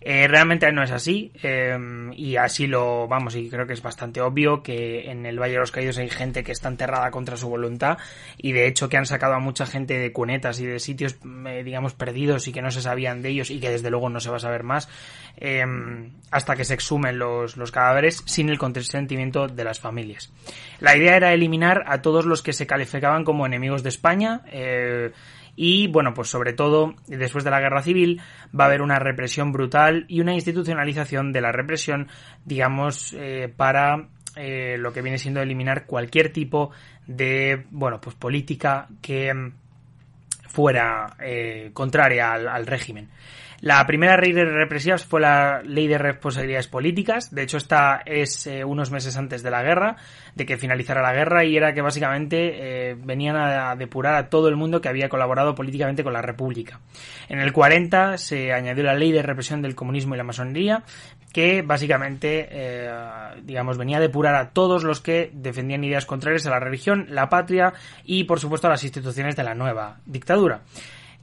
eh, 0.09 0.29
realmente 0.29 0.71
no 0.71 0.85
es 0.85 0.93
así 0.93 1.33
em, 1.43 2.13
y 2.13 2.37
así 2.37 2.69
lo 2.69 3.09
vamos 3.09 3.35
y 3.35 3.51
creo 3.51 3.67
que 3.67 3.73
es 3.73 3.83
bastante 3.83 4.21
obvio 4.21 4.63
que 4.63 5.11
en 5.11 5.27
el 5.27 5.37
Valle 5.37 5.55
de 5.55 5.59
los 5.59 5.73
Caídos 5.73 5.99
hay 5.99 6.09
gente 6.09 6.45
que 6.45 6.53
está 6.53 6.69
enterrada 6.69 7.11
contra 7.11 7.37
su 7.37 7.49
voluntad 7.49 7.99
y 8.39 8.53
de 8.53 8.69
hecho 8.69 8.89
que 8.89 8.99
han 8.99 9.07
sacado 9.07 9.35
a 9.35 9.41
mucha 9.41 9.67
gente 9.67 9.99
de 9.99 10.13
cunetas 10.13 10.61
y 10.61 10.67
de 10.67 10.79
sitios 10.79 11.17
eh, 11.49 11.65
digamos 11.65 11.95
perdidos 11.95 12.47
y 12.47 12.53
que 12.53 12.63
no 12.63 12.71
se 12.71 12.83
sabían 12.83 13.21
de 13.21 13.31
ellos 13.31 13.51
y 13.51 13.59
que 13.59 13.69
desde 13.69 13.91
luego 13.91 14.09
no 14.09 14.21
se 14.21 14.31
va 14.31 14.37
a 14.37 14.39
saber 14.39 14.63
más 14.63 14.89
em, 15.39 16.13
hasta 16.31 16.55
que 16.55 16.65
se 16.65 16.75
exhumen 16.75 17.19
los, 17.19 17.57
los 17.57 17.73
cadáveres 17.73 18.23
sin 18.27 18.49
el 18.49 18.59
consentimiento 18.59 19.49
de 19.49 19.65
las 19.65 19.81
familias. 19.81 20.33
La 20.79 20.97
idea 20.97 21.17
era 21.17 21.33
eliminar 21.33 21.83
a 21.89 22.01
todos 22.01 22.27
los 22.27 22.43
que 22.43 22.53
se 22.53 22.69
calificaban 22.69 23.25
como 23.25 23.45
enemigos 23.45 23.83
de 23.83 23.89
España 23.89 24.43
eh, 24.53 25.11
y 25.57 25.89
bueno, 25.89 26.13
pues 26.13 26.29
sobre 26.29 26.53
todo 26.53 26.95
después 27.07 27.43
de 27.43 27.51
la 27.51 27.61
guerra 27.61 27.83
civil 27.83 28.21
va 28.59 28.65
a 28.65 28.67
haber 28.69 28.83
una 28.83 28.99
represión 28.99 29.53
brutal 29.53 30.05
y 30.07 30.21
una 30.21 30.35
institucionalización 30.35 31.33
de 31.33 31.41
la 31.41 31.51
represión, 31.51 32.09
digamos, 32.45 33.15
eh, 33.19 33.53
para 33.55 34.09
eh, 34.37 34.77
lo 34.79 34.93
que 34.93 35.01
viene 35.01 35.19
siendo 35.19 35.41
eliminar 35.41 35.87
cualquier 35.87 36.31
tipo 36.31 36.71
de, 37.07 37.65
bueno, 37.71 38.01
pues 38.01 38.15
política 38.17 38.87
que 39.01 39.33
mm, 39.33 39.53
fuera 40.47 41.17
eh, 41.21 41.71
contraria 41.73 42.33
al 42.33 42.67
régimen. 42.67 43.09
La 43.61 43.87
primera 43.87 44.17
ley 44.17 44.33
de 44.33 44.45
represivas 44.45 45.05
fue 45.05 45.21
la 45.21 45.63
ley 45.63 45.87
de 45.87 45.99
responsabilidades 45.99 46.69
políticas. 46.69 47.35
De 47.35 47.43
hecho, 47.43 47.57
esta 47.57 48.03
es 48.05 48.47
eh, 48.47 48.65
unos 48.65 48.91
meses 48.91 49.17
antes 49.17 49.43
de 49.43 49.51
la 49.51 49.63
guerra, 49.63 49.97
de 50.35 50.45
que 50.45 50.59
finalizara 50.59 51.01
la 51.01 51.15
guerra, 51.15 51.45
y 51.45 51.57
era 51.57 51.73
que 51.73 51.81
básicamente 51.81 52.91
eh, 52.91 52.97
venían 52.99 53.37
a, 53.37 53.75
depurar 53.75 54.15
a 54.15 54.29
todo 54.29 54.49
el 54.49 54.57
mundo 54.57 54.81
que 54.81 54.89
había 54.89 55.09
colaborado 55.09 55.55
políticamente 55.55 56.05
con 56.05 56.13
la 56.13 56.23
República. 56.23 56.81
En 57.29 57.41
el 57.41 57.53
40 57.53 58.19
se 58.19 58.53
añadió 58.53 58.85
la 58.85 58.95
ley 58.95 59.13
de 59.13 59.23
represión 59.23 59.63
del 59.63 59.75
comunismo 59.75 60.15
y 60.15 60.19
la 60.19 60.25
masonería, 60.25 60.83
que 61.33 61.63
básicamente, 61.63 62.49
eh, 62.51 62.91
digamos, 63.43 63.79
venía 63.79 63.99
a 63.99 64.01
depurar 64.01 64.35
a 64.35 64.51
todos 64.51 64.85
los 64.85 65.01
que 65.01 65.31
defendían 65.33 65.85
ideas 65.85 66.07
contrarias 66.07 66.47
a 66.47 66.51
la 66.51 66.61
religión, 66.61 67.07
la 67.11 67.29
patria 67.29 67.73
y, 68.05 68.25
por 68.25 68.39
supuesto, 68.41 68.67
a 68.67 68.71
las 68.71 68.85
instituciones 68.85 69.37
de 69.37 69.45
la 69.45 69.55
nueva 69.55 69.99
dictadura. 70.05 70.61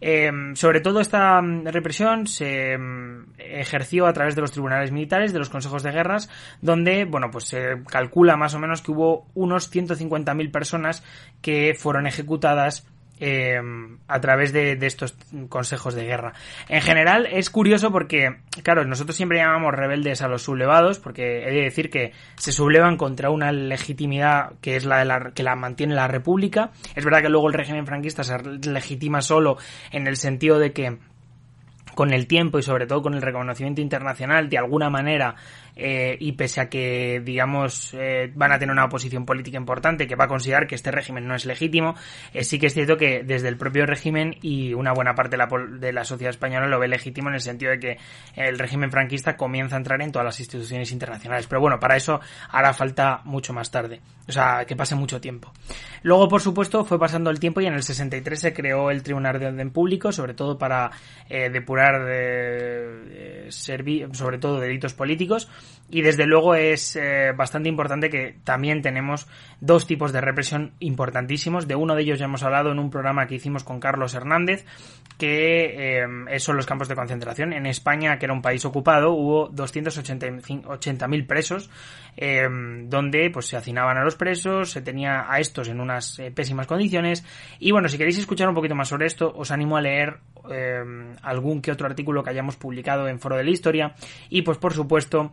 Em, 0.05 0.53
sobre 0.57 0.81
todo 0.81 0.99
esta 0.99 1.41
mm, 1.41 1.67
represión 1.67 2.27
se 2.27 2.73
em, 2.73 3.25
ejerció 3.37 4.05
a 4.05 4.11
través 4.11 4.35
de 4.35 4.41
los 4.41 4.51
tribunales 4.51 4.91
militares, 4.91 5.31
de 5.31 5.39
los 5.39 5.47
consejos 5.47 5.81
de 5.81 5.93
guerras, 5.93 6.29
donde, 6.61 7.05
bueno, 7.05 7.31
pues 7.31 7.45
se 7.45 7.81
calcula 7.87 8.35
más 8.35 8.53
o 8.53 8.59
menos 8.59 8.81
que 8.81 8.91
hubo 8.91 9.27
unos 9.33 9.71
150.000 9.73 10.51
personas 10.51 11.05
que 11.41 11.73
fueron 11.73 12.05
ejecutadas 12.05 12.85
eh, 13.25 13.57
a 14.09 14.19
través 14.19 14.51
de, 14.51 14.77
estos 14.81 15.15
consejos 15.47 15.95
de 15.95 16.03
guerra. 16.03 16.33
En 16.67 16.81
general 16.81 17.25
es 17.25 17.49
curioso 17.49 17.89
porque, 17.89 18.35
claro, 18.63 18.83
nosotros 18.83 19.15
siempre 19.15 19.37
llamamos 19.37 19.73
rebeldes 19.73 20.21
a 20.21 20.27
los 20.27 20.41
sublevados 20.41 20.99
porque 20.99 21.47
he 21.47 21.53
de 21.53 21.61
decir 21.61 21.89
que 21.89 22.11
se 22.35 22.51
sublevan 22.51 22.97
contra 22.97 23.29
una 23.29 23.53
legitimidad 23.53 24.51
que 24.59 24.75
es 24.75 24.83
la, 24.83 24.99
de 24.99 25.05
la 25.05 25.31
que 25.31 25.41
la 25.41 25.55
mantiene 25.55 25.95
la 25.95 26.09
República. 26.09 26.71
Es 26.95 27.05
verdad 27.05 27.21
que 27.21 27.29
luego 27.29 27.47
el 27.47 27.53
régimen 27.53 27.87
franquista 27.87 28.25
se 28.25 28.37
legitima 28.43 29.21
solo 29.21 29.55
en 29.91 30.07
el 30.07 30.17
sentido 30.17 30.59
de 30.59 30.73
que 30.73 30.97
con 31.95 32.13
el 32.13 32.27
tiempo 32.27 32.59
y 32.59 32.63
sobre 32.63 32.87
todo 32.87 33.01
con 33.01 33.13
el 33.13 33.21
reconocimiento 33.21 33.81
internacional 33.81 34.49
de 34.49 34.57
alguna 34.57 34.89
manera 34.89 35.35
eh, 35.75 36.17
y 36.19 36.33
pese 36.33 36.61
a 36.61 36.69
que, 36.69 37.21
digamos, 37.23 37.95
eh, 37.97 38.31
van 38.35 38.51
a 38.51 38.59
tener 38.59 38.71
una 38.71 38.85
oposición 38.85 39.25
política 39.25 39.57
importante 39.57 40.07
que 40.07 40.15
va 40.15 40.25
a 40.25 40.27
considerar 40.27 40.67
que 40.67 40.75
este 40.75 40.91
régimen 40.91 41.27
no 41.27 41.35
es 41.35 41.45
legítimo, 41.45 41.95
eh, 42.33 42.43
sí 42.43 42.59
que 42.59 42.67
es 42.67 42.73
cierto 42.73 42.97
que 42.97 43.23
desde 43.23 43.47
el 43.47 43.57
propio 43.57 43.85
régimen 43.85 44.35
y 44.41 44.73
una 44.73 44.93
buena 44.93 45.15
parte 45.15 45.31
de 45.31 45.37
la, 45.37 45.49
de 45.79 45.91
la 45.91 46.05
sociedad 46.05 46.29
española 46.29 46.67
lo 46.67 46.79
ve 46.79 46.87
legítimo 46.87 47.29
en 47.29 47.35
el 47.35 47.41
sentido 47.41 47.71
de 47.71 47.79
que 47.79 47.97
el 48.35 48.59
régimen 48.59 48.91
franquista 48.91 49.35
comienza 49.35 49.75
a 49.75 49.79
entrar 49.79 50.01
en 50.01 50.11
todas 50.11 50.25
las 50.25 50.39
instituciones 50.39 50.91
internacionales. 50.91 51.47
Pero 51.47 51.61
bueno, 51.61 51.79
para 51.79 51.95
eso 51.95 52.19
hará 52.49 52.73
falta 52.73 53.21
mucho 53.23 53.53
más 53.53 53.71
tarde. 53.71 54.01
O 54.27 54.31
sea, 54.31 54.65
que 54.65 54.75
pase 54.75 54.95
mucho 54.95 55.19
tiempo. 55.19 55.51
Luego, 56.03 56.29
por 56.29 56.41
supuesto, 56.41 56.85
fue 56.85 56.99
pasando 56.99 57.29
el 57.29 57.39
tiempo 57.39 57.59
y 57.59 57.65
en 57.65 57.73
el 57.73 57.83
63 57.83 58.39
se 58.39 58.53
creó 58.53 58.89
el 58.89 59.03
Tribunal 59.03 59.39
de 59.39 59.47
Orden 59.47 59.71
Público, 59.71 60.11
sobre 60.11 60.33
todo 60.33 60.57
para 60.57 60.91
depurar 61.27 61.82
de, 61.91 63.47
sobre 63.49 64.37
todo 64.37 64.59
delitos 64.59 64.93
políticos 64.93 65.49
y 65.89 66.01
desde 66.01 66.25
luego 66.25 66.55
es 66.55 66.95
eh, 66.95 67.33
bastante 67.35 67.69
importante 67.69 68.09
que 68.09 68.35
también 68.43 68.81
tenemos 68.81 69.27
dos 69.59 69.85
tipos 69.85 70.11
de 70.11 70.21
represión 70.21 70.73
importantísimos. 70.79 71.67
De 71.67 71.75
uno 71.75 71.93
de 71.95 72.01
ellos 72.01 72.17
ya 72.19 72.25
hemos 72.25 72.41
hablado 72.43 72.71
en 72.71 72.79
un 72.79 72.89
programa 72.89 73.27
que 73.27 73.35
hicimos 73.35 73.63
con 73.63 73.79
Carlos 73.79 74.13
Hernández, 74.15 74.65
que 75.17 76.01
eh, 76.01 76.39
son 76.39 76.55
los 76.57 76.65
campos 76.65 76.87
de 76.87 76.95
concentración. 76.95 77.53
En 77.53 77.65
España, 77.65 78.17
que 78.17 78.25
era 78.25 78.33
un 78.33 78.41
país 78.41 78.65
ocupado, 78.65 79.11
hubo 79.11 79.51
280.000 79.51 81.27
presos, 81.27 81.69
eh, 82.17 82.47
donde 82.85 83.29
pues 83.31 83.47
se 83.47 83.57
hacinaban 83.57 83.97
a 83.97 84.03
los 84.03 84.15
presos, 84.15 84.71
se 84.71 84.81
tenía 84.81 85.31
a 85.31 85.39
estos 85.39 85.67
en 85.67 85.79
unas 85.79 86.21
pésimas 86.33 86.67
condiciones. 86.67 87.25
Y 87.59 87.71
bueno, 87.71 87.87
si 87.87 87.97
queréis 87.97 88.17
escuchar 88.17 88.47
un 88.49 88.55
poquito 88.55 88.75
más 88.75 88.89
sobre 88.89 89.07
esto, 89.07 89.33
os 89.35 89.51
animo 89.51 89.77
a 89.77 89.81
leer 89.81 90.17
algún 91.21 91.61
que 91.61 91.71
otro 91.71 91.87
artículo 91.87 92.23
que 92.23 92.29
hayamos 92.29 92.57
publicado 92.57 93.07
en 93.07 93.19
Foro 93.19 93.37
de 93.37 93.43
la 93.43 93.51
Historia. 93.51 93.95
Y 94.29 94.41
pues 94.41 94.57
por 94.57 94.73
supuesto 94.73 95.31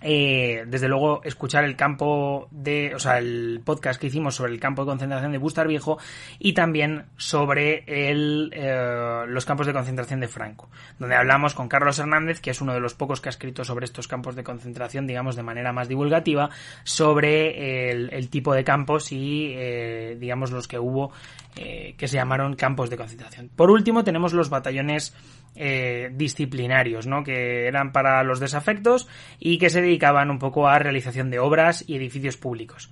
eh, 0.00 0.64
desde 0.66 0.88
luego 0.88 1.22
escuchar 1.24 1.64
el 1.64 1.76
campo 1.76 2.48
de, 2.50 2.94
o 2.94 2.98
sea, 2.98 3.18
el 3.18 3.60
podcast 3.64 4.00
que 4.00 4.06
hicimos 4.08 4.34
sobre 4.34 4.52
el 4.52 4.60
campo 4.60 4.82
de 4.82 4.86
concentración 4.86 5.32
de 5.32 5.38
Bustar 5.38 5.68
Viejo 5.68 5.98
y 6.38 6.54
también 6.54 7.06
sobre 7.16 7.84
el, 7.86 8.50
eh, 8.54 9.24
los 9.28 9.44
campos 9.44 9.66
de 9.66 9.72
concentración 9.72 10.20
de 10.20 10.28
Franco, 10.28 10.70
donde 10.98 11.16
hablamos 11.16 11.54
con 11.54 11.68
Carlos 11.68 11.98
Hernández, 11.98 12.40
que 12.40 12.50
es 12.50 12.60
uno 12.60 12.72
de 12.72 12.80
los 12.80 12.94
pocos 12.94 13.20
que 13.20 13.28
ha 13.28 13.30
escrito 13.30 13.64
sobre 13.64 13.84
estos 13.84 14.08
campos 14.08 14.34
de 14.34 14.44
concentración, 14.44 15.06
digamos, 15.06 15.36
de 15.36 15.42
manera 15.42 15.72
más 15.72 15.88
divulgativa, 15.88 16.50
sobre 16.84 17.90
el, 17.90 18.28
tipo 18.28 18.54
de 18.54 18.64
campos 18.64 19.12
y, 19.12 19.52
eh, 19.54 20.16
digamos, 20.18 20.52
los 20.52 20.68
que 20.68 20.78
hubo 20.78 21.12
que 21.54 22.08
se 22.08 22.16
llamaron 22.16 22.56
campos 22.56 22.88
de 22.88 22.96
concentración. 22.96 23.50
Por 23.54 23.70
último, 23.70 24.04
tenemos 24.04 24.32
los 24.32 24.48
batallones 24.48 25.14
eh, 25.54 26.08
disciplinarios, 26.14 27.06
¿no? 27.06 27.22
Que 27.22 27.66
eran 27.66 27.92
para 27.92 28.22
los 28.22 28.40
desafectos 28.40 29.06
y 29.38 29.58
que 29.58 29.68
se 29.68 29.82
dedicaban 29.82 30.30
un 30.30 30.38
poco 30.38 30.66
a 30.66 30.78
realización 30.78 31.30
de 31.30 31.38
obras 31.38 31.84
y 31.86 31.96
edificios 31.96 32.38
públicos. 32.38 32.90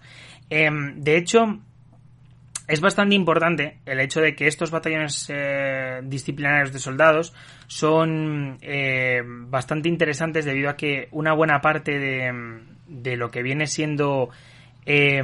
Em, 0.51 1.01
de 1.01 1.17
hecho, 1.17 1.59
es 2.69 2.83
bastante 2.83 3.15
importante 3.15 3.79
el 3.87 3.99
hecho 3.99 4.21
de 4.21 4.35
que 4.37 4.47
estos 4.47 4.71
batallones 4.71 5.27
eh, 5.31 6.01
disciplinarios 6.05 6.73
de 6.73 6.81
soldados 6.81 7.33
son 7.67 8.59
eh, 8.61 9.23
bastante 9.25 9.89
interesantes 9.89 10.45
debido 10.45 10.69
a 10.69 10.77
que 10.77 11.09
una 11.13 11.33
buena 11.33 11.63
parte 11.63 11.99
de, 11.99 12.61
de 12.89 13.17
lo 13.17 13.31
que 13.31 13.43
viene 13.43 13.67
siendo 13.67 14.29
eh, 14.85 15.23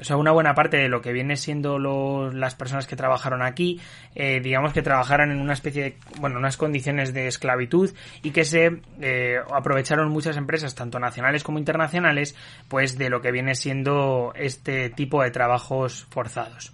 o 0.00 0.04
sea, 0.04 0.16
una 0.16 0.32
buena 0.32 0.54
parte 0.54 0.78
de 0.78 0.88
lo 0.88 1.02
que 1.02 1.12
viene 1.12 1.36
siendo 1.36 1.78
las 1.78 2.54
personas 2.54 2.86
que 2.86 2.96
trabajaron 2.96 3.42
aquí, 3.42 3.80
eh, 4.14 4.40
digamos 4.40 4.72
que 4.72 4.82
trabajaron 4.82 5.30
en 5.30 5.40
una 5.40 5.52
especie 5.52 5.82
de, 5.82 5.96
bueno, 6.18 6.38
unas 6.38 6.56
condiciones 6.56 7.12
de 7.12 7.26
esclavitud 7.26 7.90
y 8.22 8.30
que 8.30 8.44
se 8.44 8.80
eh, 9.00 9.36
aprovecharon 9.52 10.10
muchas 10.10 10.36
empresas, 10.36 10.74
tanto 10.74 10.98
nacionales 10.98 11.44
como 11.44 11.58
internacionales, 11.58 12.34
pues 12.68 12.96
de 12.96 13.10
lo 13.10 13.20
que 13.20 13.32
viene 13.32 13.54
siendo 13.54 14.32
este 14.34 14.90
tipo 14.90 15.22
de 15.22 15.30
trabajos 15.30 16.06
forzados 16.10 16.72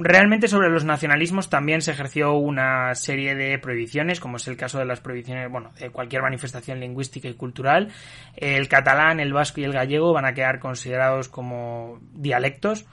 realmente 0.00 0.48
sobre 0.48 0.68
los 0.68 0.84
nacionalismos 0.84 1.48
también 1.48 1.80
se 1.80 1.92
ejerció 1.92 2.34
una 2.34 2.94
serie 2.94 3.34
de 3.34 3.58
prohibiciones, 3.58 4.20
como 4.20 4.36
es 4.36 4.48
el 4.48 4.56
caso 4.56 4.78
de 4.78 4.84
las 4.84 5.00
prohibiciones, 5.00 5.50
bueno, 5.50 5.72
de 5.78 5.90
cualquier 5.90 6.22
manifestación 6.22 6.80
lingüística 6.80 7.28
y 7.28 7.34
cultural. 7.34 7.92
El 8.36 8.68
catalán, 8.68 9.20
el 9.20 9.32
vasco 9.32 9.60
y 9.60 9.64
el 9.64 9.72
gallego 9.72 10.12
van 10.12 10.24
a 10.24 10.34
quedar 10.34 10.58
considerados 10.58 11.28
como 11.28 12.00
dialectos 12.12 12.86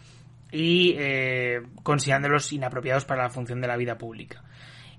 y 0.52 0.96
eh, 1.00 1.62
considerándolos 1.82 2.52
inapropiados 2.54 3.06
para 3.06 3.24
la 3.24 3.30
función 3.30 3.60
de 3.60 3.68
la 3.68 3.78
vida 3.78 3.98
pública. 3.98 4.44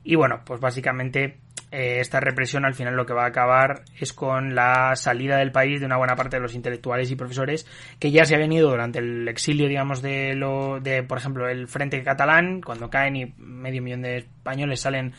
Y 0.02 0.16
bueno, 0.16 0.42
pues 0.44 0.60
básicamente 0.60 1.38
eh, 1.74 1.98
esta 1.98 2.20
represión 2.20 2.64
al 2.64 2.74
final 2.74 2.94
lo 2.94 3.04
que 3.04 3.12
va 3.12 3.24
a 3.24 3.28
acabar 3.28 3.82
es 3.98 4.12
con 4.12 4.54
la 4.54 4.94
salida 4.94 5.38
del 5.38 5.50
país 5.50 5.80
de 5.80 5.86
una 5.86 5.96
buena 5.96 6.14
parte 6.14 6.36
de 6.36 6.40
los 6.40 6.54
intelectuales 6.54 7.10
y 7.10 7.16
profesores 7.16 7.66
que 7.98 8.12
ya 8.12 8.24
se 8.24 8.36
habían 8.36 8.52
ido 8.52 8.70
durante 8.70 9.00
el 9.00 9.26
exilio, 9.26 9.66
digamos, 9.66 10.00
de 10.00 10.36
lo, 10.36 10.78
de, 10.78 11.02
por 11.02 11.18
ejemplo, 11.18 11.48
el 11.48 11.66
Frente 11.66 12.00
Catalán, 12.04 12.60
cuando 12.60 12.88
caen 12.88 13.16
y 13.16 13.34
medio 13.38 13.82
millón 13.82 14.02
de 14.02 14.18
españoles 14.18 14.82
salen 14.82 15.14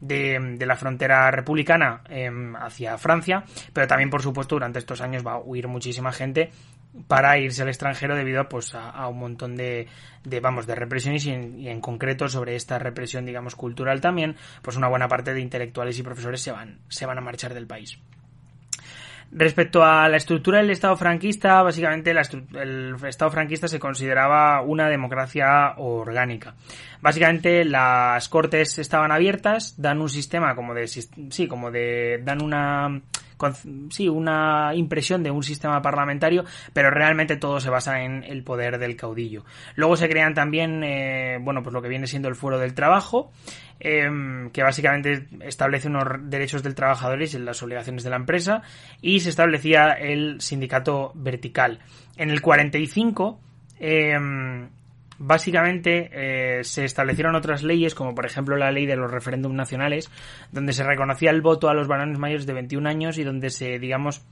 de, 0.00 0.38
de 0.56 0.64
la 0.66 0.76
frontera 0.76 1.30
republicana 1.30 2.00
em, 2.08 2.56
hacia 2.56 2.96
Francia, 2.96 3.44
pero 3.74 3.86
también, 3.86 4.08
por 4.08 4.22
supuesto, 4.22 4.54
durante 4.54 4.78
estos 4.78 5.02
años 5.02 5.26
va 5.26 5.32
a 5.32 5.38
huir 5.40 5.68
muchísima 5.68 6.10
gente 6.10 6.50
para 7.06 7.38
irse 7.38 7.62
al 7.62 7.68
extranjero 7.68 8.16
debido 8.16 8.48
pues 8.48 8.74
a, 8.74 9.06
un 9.08 9.18
montón 9.18 9.56
de, 9.56 9.86
de, 10.24 10.40
vamos 10.40 10.66
de 10.66 10.74
represiones 10.74 11.24
y 11.26 11.30
en, 11.30 11.58
y 11.58 11.68
en, 11.68 11.80
concreto 11.80 12.28
sobre 12.28 12.56
esta 12.56 12.78
represión 12.78 13.24
digamos 13.24 13.54
cultural 13.54 14.00
también 14.00 14.36
pues 14.62 14.76
una 14.76 14.88
buena 14.88 15.08
parte 15.08 15.34
de 15.34 15.40
intelectuales 15.40 15.98
y 15.98 16.02
profesores 16.02 16.40
se 16.40 16.52
van 16.52 16.78
se 16.88 17.06
van 17.06 17.18
a 17.18 17.20
marchar 17.20 17.54
del 17.54 17.66
país 17.66 17.98
Respecto 19.30 19.84
a 19.84 20.08
la 20.08 20.16
estructura 20.16 20.58
del 20.58 20.70
Estado 20.70 20.96
franquista, 20.96 21.60
básicamente 21.62 22.12
el 22.12 22.96
Estado 23.06 23.30
franquista 23.30 23.68
se 23.68 23.78
consideraba 23.78 24.62
una 24.62 24.88
democracia 24.88 25.74
orgánica. 25.76 26.54
Básicamente 27.02 27.62
las 27.66 28.26
cortes 28.30 28.78
estaban 28.78 29.12
abiertas, 29.12 29.74
dan 29.76 30.00
un 30.00 30.08
sistema 30.08 30.54
como 30.54 30.72
de 30.72 30.88
sí, 30.88 31.46
como 31.46 31.70
de 31.70 32.22
dan 32.24 32.42
una 32.42 33.02
sí, 33.90 34.08
una 34.08 34.72
impresión 34.74 35.22
de 35.22 35.30
un 35.30 35.42
sistema 35.42 35.80
parlamentario, 35.82 36.44
pero 36.72 36.90
realmente 36.90 37.36
todo 37.36 37.60
se 37.60 37.70
basa 37.70 38.02
en 38.02 38.24
el 38.24 38.42
poder 38.44 38.78
del 38.78 38.96
caudillo. 38.96 39.44
Luego 39.74 39.96
se 39.96 40.08
crean 40.08 40.34
también, 40.34 40.82
eh, 40.84 41.38
bueno, 41.40 41.62
pues 41.62 41.72
lo 41.72 41.82
que 41.82 41.88
viene 41.88 42.06
siendo 42.06 42.28
el 42.28 42.34
fuero 42.34 42.58
del 42.58 42.74
trabajo, 42.74 43.30
em, 43.80 44.50
que 44.50 44.62
básicamente 44.62 45.26
establece 45.40 45.88
unos 45.88 46.04
derechos 46.30 46.62
del 46.62 46.74
trabajador 46.74 47.22
y 47.22 47.26
las 47.38 47.62
obligaciones 47.62 48.04
de 48.04 48.10
la 48.10 48.16
empresa, 48.16 48.62
y 49.00 49.20
se 49.20 49.30
establecía 49.30 49.92
el 49.92 50.40
sindicato 50.40 51.12
vertical. 51.14 51.80
En 52.16 52.30
el 52.30 52.40
45, 52.40 53.40
básicamente 55.18 56.10
eh, 56.12 56.64
se 56.64 56.84
establecieron 56.84 57.34
otras 57.34 57.62
leyes, 57.62 57.94
como 57.94 58.14
por 58.14 58.26
ejemplo 58.26 58.56
la 58.56 58.70
ley 58.70 58.86
de 58.86 58.96
los 58.96 59.10
referéndums 59.10 59.54
nacionales, 59.54 60.10
donde 60.52 60.72
se 60.72 60.84
reconocía 60.84 61.30
el 61.30 61.42
voto 61.42 61.68
a 61.68 61.74
los 61.74 61.88
varones 61.88 62.18
mayores 62.18 62.46
de 62.46 62.52
21 62.52 62.88
años 62.88 63.18
y 63.18 63.24
donde 63.24 63.50
se, 63.50 63.78
digamos, 63.78 64.22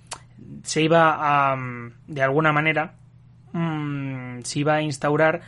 se 0.62 0.82
iba 0.82 1.50
a, 1.50 1.56
mm, 1.56 1.92
de 2.06 2.22
alguna 2.22 2.52
manera, 2.52 2.94
mmm, 3.52 4.40
se 4.42 4.60
iba 4.60 4.74
a 4.74 4.82
instaurar 4.82 5.42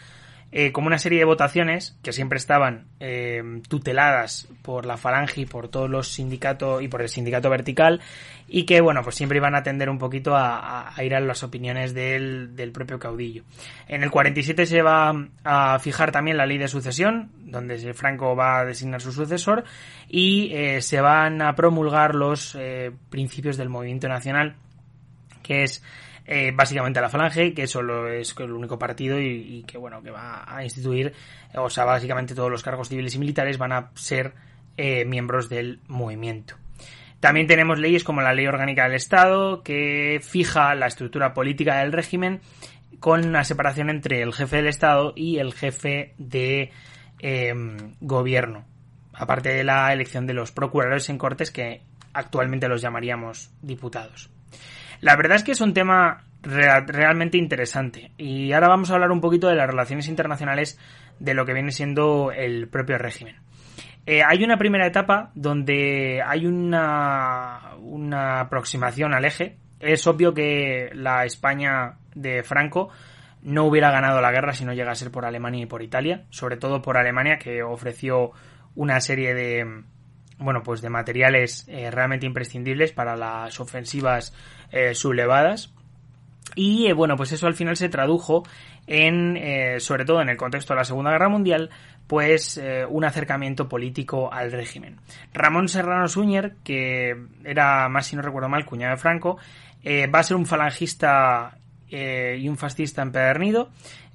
eh, 0.50 0.72
como 0.72 0.86
una 0.86 0.98
serie 0.98 1.18
de 1.18 1.26
votaciones 1.26 1.98
que 2.02 2.10
siempre 2.10 2.38
estaban 2.38 2.86
eh, 3.00 3.42
tuteladas 3.68 4.48
por 4.62 4.86
la 4.86 4.96
Falange 4.96 5.42
y 5.42 5.46
por 5.46 5.68
todos 5.68 5.90
los 5.90 6.08
sindicatos 6.08 6.82
y 6.82 6.88
por 6.88 7.02
el 7.02 7.10
sindicato 7.10 7.50
vertical 7.50 8.00
y 8.48 8.64
que 8.64 8.80
bueno 8.80 9.02
pues 9.02 9.14
siempre 9.14 9.36
iban 9.36 9.54
a 9.54 9.58
atender 9.58 9.90
un 9.90 9.98
poquito 9.98 10.34
a, 10.34 10.94
ir 11.02 11.14
a 11.14 11.20
las 11.20 11.42
opiniones 11.42 11.92
del, 11.92 12.56
del, 12.56 12.72
propio 12.72 12.98
caudillo. 12.98 13.42
En 13.88 14.02
el 14.02 14.10
47 14.10 14.64
se 14.64 14.80
va 14.80 15.12
a 15.44 15.78
fijar 15.80 16.12
también 16.12 16.38
la 16.38 16.46
ley 16.46 16.56
de 16.56 16.68
sucesión 16.68 17.30
donde 17.40 17.92
Franco 17.92 18.34
va 18.34 18.60
a 18.60 18.64
designar 18.64 19.02
su 19.02 19.12
sucesor 19.12 19.64
y 20.08 20.50
eh, 20.54 20.80
se 20.80 21.02
van 21.02 21.42
a 21.42 21.54
promulgar 21.54 22.14
los 22.14 22.56
principios 23.10 23.58
del 23.58 23.68
movimiento 23.68 24.08
nacional 24.08 24.56
que 25.42 25.64
es 25.64 25.82
eh, 26.30 26.52
básicamente 26.54 27.00
la 27.00 27.08
Falange, 27.08 27.54
que 27.54 27.66
solo 27.66 28.06
es 28.06 28.34
el 28.38 28.52
único 28.52 28.78
partido 28.78 29.18
y, 29.18 29.64
que 29.66 29.78
bueno, 29.78 30.02
que 30.02 30.10
va 30.10 30.44
a 30.46 30.62
instituir, 30.62 31.14
o 31.54 31.70
sea, 31.70 31.86
básicamente 31.86 32.34
todos 32.34 32.50
los 32.50 32.62
cargos 32.62 32.90
civiles 32.90 33.14
y 33.14 33.18
militares 33.18 33.56
van 33.56 33.72
a 33.72 33.90
ser 33.94 34.34
eh, 34.76 35.06
miembros 35.06 35.48
del 35.48 35.80
movimiento. 35.88 36.56
También 37.18 37.46
tenemos 37.46 37.78
leyes 37.78 38.04
como 38.04 38.20
la 38.20 38.34
Ley 38.34 38.46
Orgánica 38.46 38.84
del 38.84 38.96
Estado, 38.96 39.62
que 39.62 40.20
fija 40.22 40.74
la 40.74 40.86
estructura 40.88 41.32
política 41.32 41.78
del 41.78 41.92
régimen 41.92 42.42
con 43.00 43.26
una 43.26 43.42
separación 43.42 43.88
entre 43.88 44.20
el 44.20 44.34
jefe 44.34 44.56
del 44.56 44.66
Estado 44.66 45.14
y 45.16 45.38
el 45.38 45.54
jefe 45.54 46.12
de 46.18 46.72
em, 47.20 47.94
gobierno. 48.00 48.66
Aparte 49.14 49.48
de 49.48 49.64
la 49.64 49.90
elección 49.94 50.26
de 50.26 50.34
los 50.34 50.52
procuradores 50.52 51.08
en 51.08 51.16
cortes, 51.16 51.50
que 51.50 51.80
actualmente 52.12 52.68
los 52.68 52.82
llamaríamos 52.82 53.50
diputados. 53.62 54.28
La 55.00 55.16
verdad 55.16 55.36
es 55.36 55.44
que 55.44 55.52
es 55.52 55.60
un 55.60 55.74
tema 55.74 56.24
realmente 56.42 57.38
interesante. 57.38 58.12
Y 58.16 58.52
ahora 58.52 58.68
vamos 58.68 58.90
a 58.90 58.94
hablar 58.94 59.10
un 59.10 59.20
poquito 59.20 59.48
de 59.48 59.56
las 59.56 59.66
relaciones 59.66 60.08
internacionales 60.08 60.78
de 61.18 61.34
lo 61.34 61.44
que 61.44 61.52
viene 61.52 61.72
siendo 61.72 62.32
el 62.32 62.68
propio 62.68 62.98
régimen. 62.98 63.36
Eh, 64.06 64.22
hay 64.26 64.42
una 64.42 64.56
primera 64.56 64.86
etapa 64.86 65.30
donde 65.34 66.22
hay 66.24 66.46
una, 66.46 67.74
una 67.80 68.40
aproximación 68.40 69.14
al 69.14 69.24
eje. 69.24 69.58
Es 69.80 70.06
obvio 70.06 70.32
que 70.32 70.90
la 70.94 71.24
España 71.24 71.96
de 72.14 72.42
Franco 72.42 72.90
no 73.42 73.64
hubiera 73.64 73.90
ganado 73.90 74.20
la 74.20 74.32
guerra 74.32 74.52
si 74.52 74.64
no 74.64 74.72
llega 74.72 74.92
a 74.92 74.96
ser 74.96 75.10
por 75.10 75.24
Alemania 75.24 75.62
y 75.62 75.66
por 75.66 75.82
Italia, 75.82 76.24
sobre 76.30 76.56
todo 76.56 76.82
por 76.82 76.96
Alemania 76.96 77.38
que 77.38 77.62
ofreció 77.62 78.32
una 78.74 79.00
serie 79.00 79.34
de 79.34 79.84
bueno 80.38 80.62
pues 80.62 80.80
de 80.80 80.88
materiales 80.88 81.66
eh, 81.68 81.90
realmente 81.90 82.26
imprescindibles 82.26 82.92
para 82.92 83.16
las 83.16 83.58
ofensivas 83.60 84.32
eh, 84.70 84.94
sublevadas. 84.94 85.72
Y 86.54 86.86
eh, 86.86 86.92
bueno, 86.92 87.16
pues 87.16 87.32
eso 87.32 87.46
al 87.46 87.54
final 87.54 87.76
se 87.76 87.88
tradujo 87.88 88.42
en, 88.86 89.36
eh, 89.36 89.80
sobre 89.80 90.04
todo 90.04 90.20
en 90.20 90.28
el 90.28 90.36
contexto 90.36 90.74
de 90.74 90.78
la 90.78 90.84
Segunda 90.84 91.10
Guerra 91.10 91.28
Mundial, 91.28 91.70
pues 92.06 92.58
un 92.88 93.04
acercamiento 93.04 93.68
político 93.68 94.32
al 94.32 94.50
régimen. 94.50 94.96
Ramón 95.34 95.68
Serrano 95.68 96.08
Suñer, 96.08 96.54
que 96.64 97.14
era, 97.44 97.90
más 97.90 98.06
si 98.06 98.16
no 98.16 98.22
recuerdo 98.22 98.48
mal, 98.48 98.64
cuñado 98.64 98.94
de 98.94 98.96
Franco, 98.96 99.36
va 99.86 100.18
a 100.18 100.22
ser 100.22 100.38
un 100.38 100.46
falangista 100.46 101.58
y 101.90 102.48
un 102.48 102.56
fascista 102.56 103.02
empedernido. 103.02 103.68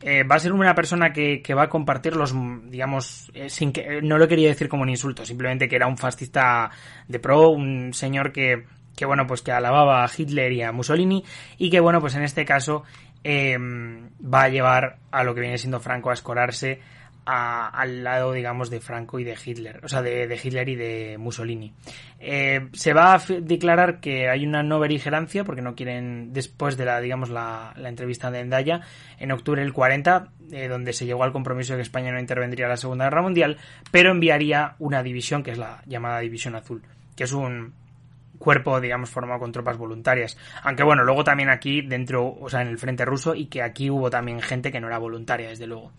va 0.04 0.36
a 0.36 0.40
ser 0.40 0.54
una 0.54 0.74
persona 0.74 1.14
que, 1.14 1.44
que 1.44 1.54
va 1.54 1.66
a 1.66 1.70
compartir 1.70 2.16
los, 2.16 2.34
digamos, 2.68 3.32
sin 3.46 3.72
que, 3.72 4.02
no 4.02 4.18
lo 4.18 4.28
quería 4.28 4.50
decir 4.50 4.70
como 4.70 4.82
un 4.82 4.90
insulto, 4.90 5.24
simplemente 5.24 5.70
que 5.70 5.76
era 5.76 5.86
un 5.86 6.00
fascista 6.00 6.72
de 7.08 7.20
pro, 7.20 7.50
un 7.50 7.94
señor 7.94 8.32
que 8.32 8.66
que 8.96 9.06
bueno, 9.06 9.28
pues 9.28 9.42
que 9.42 9.52
alababa 9.52 10.04
a 10.04 10.10
Hitler 10.16 10.52
y 10.52 10.62
a 10.62 10.72
Mussolini 10.72 11.24
y 11.58 11.70
que 11.70 11.80
bueno, 11.80 12.00
pues 12.00 12.16
en 12.16 12.24
este 12.24 12.46
caso 12.46 12.84
em, 13.24 14.10
va 14.22 14.44
a 14.44 14.50
llevar 14.50 14.98
a 15.12 15.24
lo 15.24 15.34
que 15.34 15.42
viene 15.42 15.58
siendo 15.58 15.80
Franco 15.80 16.10
a 16.10 16.14
escorarse 16.14 16.80
al 17.26 18.04
lado, 18.04 18.34
digamos, 18.34 18.70
de 18.70 18.80
Franco 18.82 19.20
y 19.20 19.24
de 19.24 19.38
Hitler, 19.44 19.80
o 19.84 19.88
sea, 19.88 20.02
de, 20.02 20.40
Hitler 20.42 20.68
y 20.70 20.76
de 20.76 21.18
Mussolini. 21.18 21.74
Eh, 22.20 22.68
se 22.74 22.94
va 22.94 23.14
a 23.14 23.22
declarar 23.42 24.00
que 24.00 24.30
hay 24.30 24.46
una 24.46 24.64
no 24.64 24.80
beligerancia, 24.80 25.44
porque 25.44 25.62
no 25.62 25.76
quieren, 25.76 26.34
después 26.34 26.76
de 26.76 26.86
la, 26.86 27.00
digamos, 27.00 27.30
la, 27.30 27.74
entrevista 27.78 28.30
de 28.30 28.42
Endaya, 28.42 28.82
en 29.20 29.32
octubre 29.32 29.62
del 29.62 29.74
40, 29.74 30.32
eh, 30.52 30.68
donde 30.68 30.94
se 30.94 31.06
llegó 31.06 31.24
al 31.24 31.32
compromiso 31.32 31.74
de 31.74 31.78
que 31.78 31.84
España 31.84 32.12
no 32.12 32.20
intervendría 32.20 32.66
en 32.66 32.72
la 32.72 32.78
Segunda 32.78 33.06
Guerra 33.06 33.22
Mundial, 33.22 33.58
pero 33.92 34.12
enviaría 34.12 34.76
una 34.80 35.02
división, 35.02 35.44
que 35.44 35.52
es 35.52 35.58
la 35.58 35.82
llamada 35.86 36.20
División 36.20 36.56
Azul, 36.56 36.84
que 37.16 37.24
es 37.24 37.32
un, 37.32 37.74
cuerpo, 38.44 38.82
digamos, 38.82 39.10
formado 39.10 39.40
con 39.40 39.52
tropas 39.52 39.78
voluntarias. 39.78 40.38
Aunque 40.64 40.84
bueno, 40.84 41.04
luego 41.04 41.24
también 41.24 41.50
aquí 41.50 41.82
dentro, 41.82 42.36
o 42.40 42.50
sea, 42.50 42.62
en 42.62 42.68
el 42.68 42.78
frente 42.78 43.06
ruso, 43.06 43.34
y 43.34 43.46
que 43.46 43.64
aquí 43.64 43.90
hubo 43.90 44.10
también 44.10 44.42
gente 44.42 44.72
que 44.72 44.82
no 44.82 44.88
era 44.88 44.98
voluntaria, 44.98 45.48
desde 45.48 45.66
luego. 45.66 45.94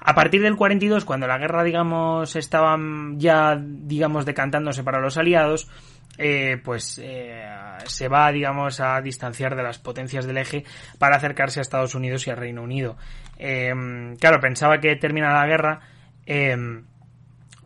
A 0.00 0.14
partir 0.14 0.40
del 0.40 0.56
42, 0.56 1.04
cuando 1.04 1.26
la 1.26 1.38
guerra, 1.38 1.64
digamos, 1.64 2.36
estaba 2.36 2.78
ya, 3.16 3.60
digamos, 3.60 4.24
decantándose 4.24 4.84
para 4.84 5.00
los 5.00 5.16
aliados, 5.18 5.68
eh, 6.16 6.60
pues 6.64 7.00
eh, 7.02 7.44
se 7.84 8.08
va, 8.08 8.30
digamos, 8.30 8.80
a 8.80 9.00
distanciar 9.00 9.56
de 9.56 9.64
las 9.64 9.78
potencias 9.78 10.24
del 10.24 10.38
eje 10.38 10.64
para 10.98 11.16
acercarse 11.16 11.58
a 11.58 11.62
Estados 11.62 11.96
Unidos 11.96 12.26
y 12.26 12.30
al 12.30 12.36
Reino 12.36 12.62
Unido. 12.62 12.96
Eh, 13.38 14.14
claro, 14.20 14.40
pensaba 14.40 14.78
que 14.78 14.94
termina 14.96 15.32
la 15.32 15.46
guerra 15.46 15.80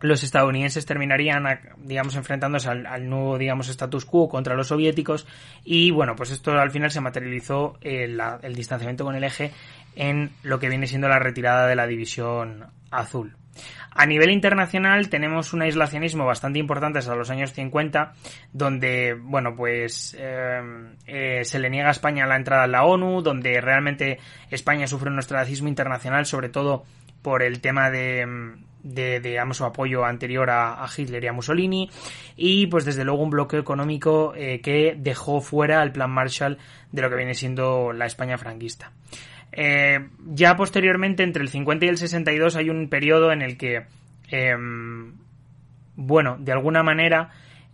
los 0.03 0.21
estadounidenses 0.21 0.85
terminarían, 0.85 1.45
digamos, 1.77 2.17
enfrentándose 2.17 2.67
al, 2.67 3.09
nuevo, 3.09 3.37
digamos, 3.37 3.69
status 3.69 4.03
quo 4.03 4.27
contra 4.27 4.53
los 4.53 4.67
soviéticos 4.67 5.25
y, 5.63 5.91
bueno, 5.91 6.17
pues 6.17 6.29
esto 6.29 6.51
al 6.51 6.71
final 6.71 6.91
se 6.91 6.99
materializó 6.99 7.77
el, 7.79 8.21
el 8.41 8.53
distanciamiento 8.53 9.05
con 9.05 9.15
el 9.15 9.23
eje 9.23 9.51
en 9.95 10.31
lo 10.43 10.59
que 10.59 10.67
viene 10.67 10.87
siendo 10.87 11.07
la 11.07 11.19
retirada 11.19 11.67
de 11.67 11.77
la 11.77 11.87
división 11.87 12.65
azul. 12.91 13.37
A 13.91 14.05
nivel 14.05 14.29
internacional 14.29 15.07
tenemos 15.07 15.53
un 15.53 15.61
aislacionismo 15.61 16.25
bastante 16.25 16.59
importante 16.59 16.99
hasta 16.99 17.15
los 17.15 17.29
años 17.29 17.53
50, 17.53 18.11
donde, 18.51 19.13
bueno, 19.13 19.55
pues 19.55 20.17
eh, 20.19 20.61
eh, 21.05 21.45
se 21.45 21.59
le 21.59 21.69
niega 21.69 21.87
a 21.87 21.91
España 21.91 22.27
la 22.27 22.35
entrada 22.35 22.65
en 22.65 22.73
la 22.73 22.83
ONU, 22.83 23.21
donde 23.21 23.61
realmente 23.61 24.19
España 24.49 24.85
sufre 24.85 25.09
un 25.09 25.19
ostracismo 25.19 25.69
internacional, 25.69 26.25
sobre 26.25 26.49
todo 26.49 26.83
por 27.21 27.41
el 27.41 27.61
tema 27.61 27.89
de, 27.89 28.27
de, 28.83 29.21
digamos, 29.21 29.57
su 29.57 29.65
apoyo 29.65 30.05
anterior 30.05 30.49
a, 30.49 30.85
Hitler 30.95 31.23
y 31.23 31.27
a 31.27 31.33
Mussolini 31.33 31.89
y 32.35 32.67
pues 32.67 32.85
desde 32.85 33.05
luego 33.05 33.23
un 33.23 33.29
bloqueo 33.29 33.59
económico 33.59 34.33
eh, 34.35 34.59
que 34.61 34.95
dejó 34.97 35.41
fuera 35.41 35.81
el 35.81 35.91
plan 35.91 36.11
Marshall 36.11 36.57
de 36.91 37.01
lo 37.01 37.09
que 37.09 37.15
viene 37.15 37.33
siendo 37.33 37.93
la 37.93 38.05
España 38.05 38.37
franquista. 38.37 38.91
Eh, 39.51 40.07
ya 40.25 40.55
posteriormente, 40.55 41.23
entre 41.23 41.43
el 41.43 41.49
50 41.49 41.85
y 41.85 41.89
el 41.89 41.97
62, 41.97 42.55
hay 42.55 42.69
un 42.69 42.89
periodo 42.89 43.31
en 43.31 43.41
el 43.41 43.57
que, 43.57 43.85
em, 44.29 45.13
bueno, 45.95 46.37
de 46.39 46.51
alguna 46.51 46.83
manera, 46.83 47.29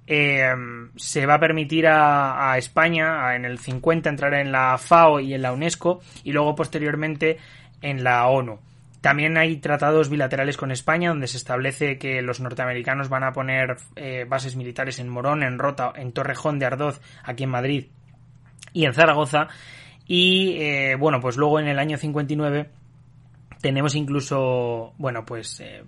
em, 0.05 0.91
se 0.95 1.25
va 1.25 1.35
a 1.35 1.39
permitir 1.39 1.87
a, 1.87 2.51
a, 2.51 2.57
España 2.57 3.35
en 3.35 3.45
el 3.45 3.59
50 3.59 4.09
entrar 4.09 4.33
en 4.33 4.51
la 4.51 4.77
FAO 4.77 5.19
y 5.19 5.33
en 5.33 5.41
la 5.41 5.53
UNESCO 5.53 6.01
y 6.23 6.31
luego 6.33 6.55
posteriormente 6.55 7.37
en 7.81 8.03
la 8.03 8.27
ONU. 8.27 8.59
También 9.01 9.38
hay 9.38 9.57
tratados 9.57 10.09
bilaterales 10.09 10.57
con 10.57 10.71
España 10.71 11.09
donde 11.09 11.27
se 11.27 11.38
establece 11.38 11.97
que 11.97 12.21
los 12.21 12.41
norteamericanos 12.41 13.07
van 13.07 13.23
a 13.23 13.31
poner 13.31 13.77
eh, 13.95 14.25
bases 14.27 14.57
militares 14.57 14.99
en 14.99 15.07
Morón, 15.07 15.41
en 15.43 15.57
Rota, 15.57 15.93
en 15.95 16.12
Torrejón 16.12 16.59
de 16.59 16.65
Ardoz, 16.65 16.99
aquí 17.23 17.43
en 17.43 17.49
Madrid 17.49 17.88
y 18.73 18.85
en 18.85 18.93
Zaragoza. 18.93 19.47
Y 20.05 20.57
eh, 20.59 20.95
bueno, 20.99 21.21
pues 21.21 21.38
luego 21.38 21.59
en 21.59 21.67
el 21.67 21.79
año 21.79 21.97
59 21.97 22.69
tenemos 23.62 23.95
incluso, 23.95 24.93
bueno, 24.97 25.25
pues 25.25 25.62
eh, 25.62 25.83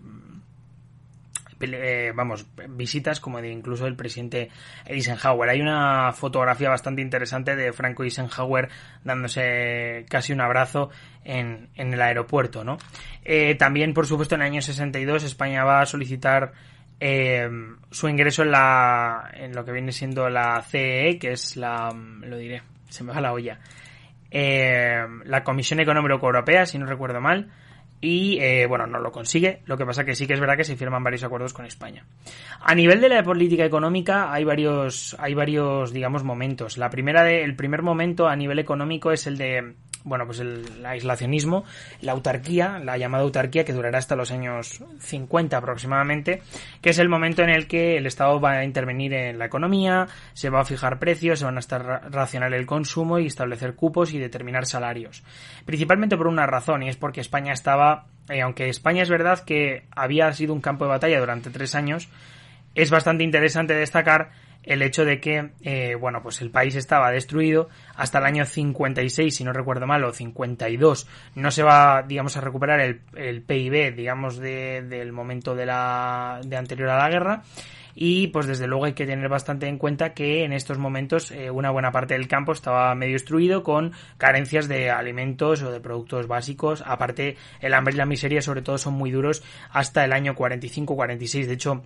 eh, 1.64 2.12
vamos, 2.16 2.48
visitas 2.70 3.20
como 3.20 3.42
de 3.42 3.52
incluso 3.52 3.88
el 3.88 3.96
presidente 3.96 4.50
Eisenhower. 4.86 5.50
Hay 5.50 5.62
una 5.62 6.12
fotografía 6.14 6.70
bastante 6.70 7.02
interesante 7.02 7.56
de 7.56 7.74
Franco 7.74 8.04
Eisenhower 8.04 8.70
dándose 9.04 10.06
casi 10.10 10.34
un 10.34 10.42
abrazo 10.42 10.90
en, 11.24 11.70
en 11.76 11.94
el 11.94 12.02
aeropuerto, 12.02 12.64
¿no? 12.64 12.78
Eh, 13.24 13.56
también, 13.56 13.94
por 13.94 14.08
supuesto, 14.08 14.36
en 14.36 14.42
el 14.42 14.48
año 14.48 14.62
62 14.62 15.24
España 15.24 15.64
va 15.64 15.82
a 15.82 15.86
solicitar 15.86 16.54
eh, 17.00 17.50
su 17.90 18.08
ingreso 18.08 18.44
en 18.44 18.52
la 18.52 19.32
en 19.34 19.54
lo 19.54 19.66
que 19.66 19.72
viene 19.72 19.92
siendo 19.92 20.30
la 20.30 20.62
CEE, 20.62 21.18
que 21.18 21.32
es 21.32 21.58
la 21.58 21.94
lo 21.94 22.38
diré, 22.38 22.62
se 22.90 23.04
me 23.04 23.14
va 23.14 23.22
la 23.22 23.34
olla. 23.34 23.60
la 24.32 25.44
Comisión 25.44 25.80
Económica 25.80 26.14
Europea, 26.16 26.66
si 26.66 26.78
no 26.78 26.86
recuerdo 26.86 27.20
mal, 27.20 27.52
y 28.02 28.40
eh, 28.40 28.66
bueno, 28.66 28.88
no 28.88 29.00
lo 29.00 29.12
consigue. 29.12 29.62
Lo 29.66 29.78
que 29.78 29.86
pasa 29.86 30.04
que 30.04 30.16
sí 30.16 30.26
que 30.26 30.34
es 30.34 30.40
verdad 30.40 30.58
que 30.58 30.64
se 30.64 30.76
firman 30.76 31.04
varios 31.04 31.24
acuerdos 31.24 31.54
con 31.54 31.66
España. 31.66 32.06
A 32.60 32.74
nivel 32.74 33.00
de 33.00 33.10
la 33.10 33.24
política 33.24 33.64
económica 33.64 34.34
hay 34.34 34.44
varios, 34.44 35.16
hay 35.20 35.36
varios, 35.36 35.94
digamos, 35.94 36.24
momentos. 36.24 36.80
La 36.80 36.90
primera 36.90 37.24
de, 37.24 37.44
el 37.44 37.56
primer 37.56 37.84
momento 37.84 38.28
a 38.28 38.36
nivel 38.36 38.58
económico 38.58 39.12
es 39.12 39.28
el 39.28 39.38
de 39.38 39.76
bueno, 40.04 40.26
pues 40.26 40.40
el 40.40 40.86
aislacionismo, 40.86 41.64
la 42.02 42.14
autarquía, 42.14 42.80
la 42.80 42.98
llamada 42.98 43.24
autarquía 43.24 43.64
que 43.66 43.74
durará 43.74 44.00
hasta 44.00 44.16
los 44.16 44.32
años 44.32 44.84
50 45.00 45.58
aproximadamente, 45.58 46.42
que 46.82 46.90
es 46.90 47.00
el 47.00 47.10
momento 47.10 47.44
en 47.44 47.50
el 47.50 47.68
que 47.68 47.98
el 47.98 48.06
Estado 48.06 48.40
va 48.40 48.52
a 48.54 48.64
intervenir 48.64 49.14
en 49.14 49.38
la 49.40 49.46
economía, 49.46 50.08
se 50.34 50.50
va 50.50 50.62
a 50.62 50.66
fijar 50.66 51.00
precios, 51.00 51.40
se 51.40 51.46
van 51.46 51.58
a 51.58 51.60
estar 51.60 52.10
el 52.54 52.66
consumo 52.66 53.20
y 53.20 53.28
establecer 53.28 53.76
cupos 53.76 54.14
y 54.14 54.20
determinar 54.20 54.66
salarios. 54.66 55.24
Principalmente 55.66 56.18
por 56.18 56.28
una 56.28 56.48
razón, 56.48 56.84
y 56.84 56.90
es 56.90 56.98
porque 56.98 57.22
España 57.22 57.54
estaba, 57.54 58.06
eh, 58.30 58.42
aunque 58.42 58.70
España 58.70 59.04
es 59.04 59.10
verdad 59.10 59.44
que 59.44 59.84
había 59.96 60.32
sido 60.34 60.54
un 60.54 60.62
campo 60.62 60.86
de 60.86 60.92
batalla 60.92 61.20
durante 61.20 61.50
tres 61.50 61.76
años, 61.76 62.10
es 62.76 62.90
bastante 62.90 63.24
interesante 63.24 63.74
destacar 63.74 64.32
el 64.64 64.82
hecho 64.82 65.06
de 65.06 65.20
que, 65.20 65.52
eh, 65.62 65.96
bueno, 65.96 66.22
pues 66.22 66.42
el 66.42 66.52
país 66.52 66.76
estaba 66.76 67.12
destruido 67.12 67.70
hasta 67.96 68.20
el 68.20 68.26
año 68.26 68.46
56, 68.46 69.36
si 69.36 69.44
no 69.44 69.54
recuerdo 69.54 69.88
mal, 69.88 70.04
o 70.04 70.12
52. 70.12 71.08
No 71.36 71.52
se 71.52 71.64
va, 71.64 72.04
digamos, 72.04 72.38
a 72.38 72.42
recuperar 72.42 72.80
el, 72.80 73.02
el 73.16 73.42
PIB, 73.42 73.96
digamos, 73.96 74.38
de, 74.38 74.84
del 74.84 75.12
momento 75.12 75.56
de 75.56 75.66
la, 75.66 76.42
de 76.44 76.58
anterior 76.58 76.90
a 76.90 76.98
la 76.98 77.10
guerra. 77.10 77.44
Y 77.94 78.28
pues 78.28 78.48
desde 78.48 78.68
luego 78.68 78.86
hay 78.86 78.94
que 78.94 79.06
tener 79.06 79.28
bastante 79.30 79.68
en 79.68 79.78
cuenta 79.78 80.14
que 80.14 80.44
en 80.44 80.54
estos 80.54 80.78
momentos 80.78 81.32
eh, 81.32 81.52
una 81.52 81.72
buena 81.72 81.92
parte 81.92 82.14
del 82.14 82.28
campo 82.28 82.54
estaba 82.54 82.94
medio 82.96 83.14
destruido 83.14 83.64
con 83.64 83.92
carencias 84.18 84.68
de 84.68 84.90
alimentos 84.90 85.62
o 85.64 85.72
de 85.72 85.80
productos 85.80 86.28
básicos. 86.28 86.84
Aparte, 86.86 87.38
el 87.60 87.74
hambre 87.74 87.94
y 87.94 87.98
la 87.98 88.06
miseria 88.06 88.42
sobre 88.42 88.62
todo 88.62 88.78
son 88.78 88.94
muy 88.94 89.12
duros 89.12 89.44
hasta 89.72 90.06
el 90.06 90.14
año 90.14 90.36
45-46. 90.36 91.48
De 91.48 91.54
hecho, 91.54 91.84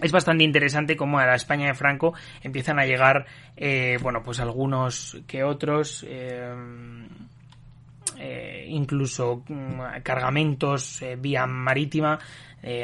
es 0.00 0.12
bastante 0.12 0.44
interesante 0.44 0.96
cómo 0.96 1.18
a 1.18 1.26
la 1.26 1.34
España 1.34 1.66
de 1.66 1.74
Franco 1.74 2.14
empiezan 2.42 2.78
a 2.78 2.86
llegar, 2.86 3.26
eh, 3.56 3.98
bueno, 4.02 4.22
pues 4.22 4.40
algunos 4.40 5.20
que 5.26 5.44
otros, 5.44 6.04
eh, 6.08 6.54
eh, 8.18 8.66
incluso 8.68 9.44
mm, 9.46 10.00
cargamentos 10.02 11.02
vía 11.18 11.46
marítima 11.46 12.18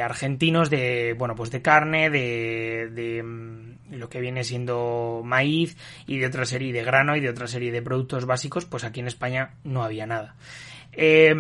argentinos 0.03 0.71
de, 0.71 1.15
bueno, 1.17 1.37
pues 1.37 1.53
de 1.53 1.63
carne, 1.63 2.11
de, 2.11 2.91
de 2.91 3.23
mm, 3.23 3.93
lo 3.93 4.09
que 4.09 4.21
viene 4.21 4.43
siendo 4.43 5.23
maíz 5.25 5.77
y 6.07 6.19
de 6.19 6.27
otra 6.27 6.45
serie 6.45 6.73
de 6.73 6.83
grano 6.83 7.17
y 7.17 7.21
de 7.21 7.29
otra 7.29 7.47
serie 7.47 7.71
de 7.71 7.81
productos 7.81 8.27
básicos, 8.27 8.65
pues 8.65 8.83
aquí 8.83 8.99
en 8.99 9.07
España 9.07 9.55
no 9.63 9.85
había 9.85 10.05
nada. 10.05 10.35
Eh, 11.01 11.33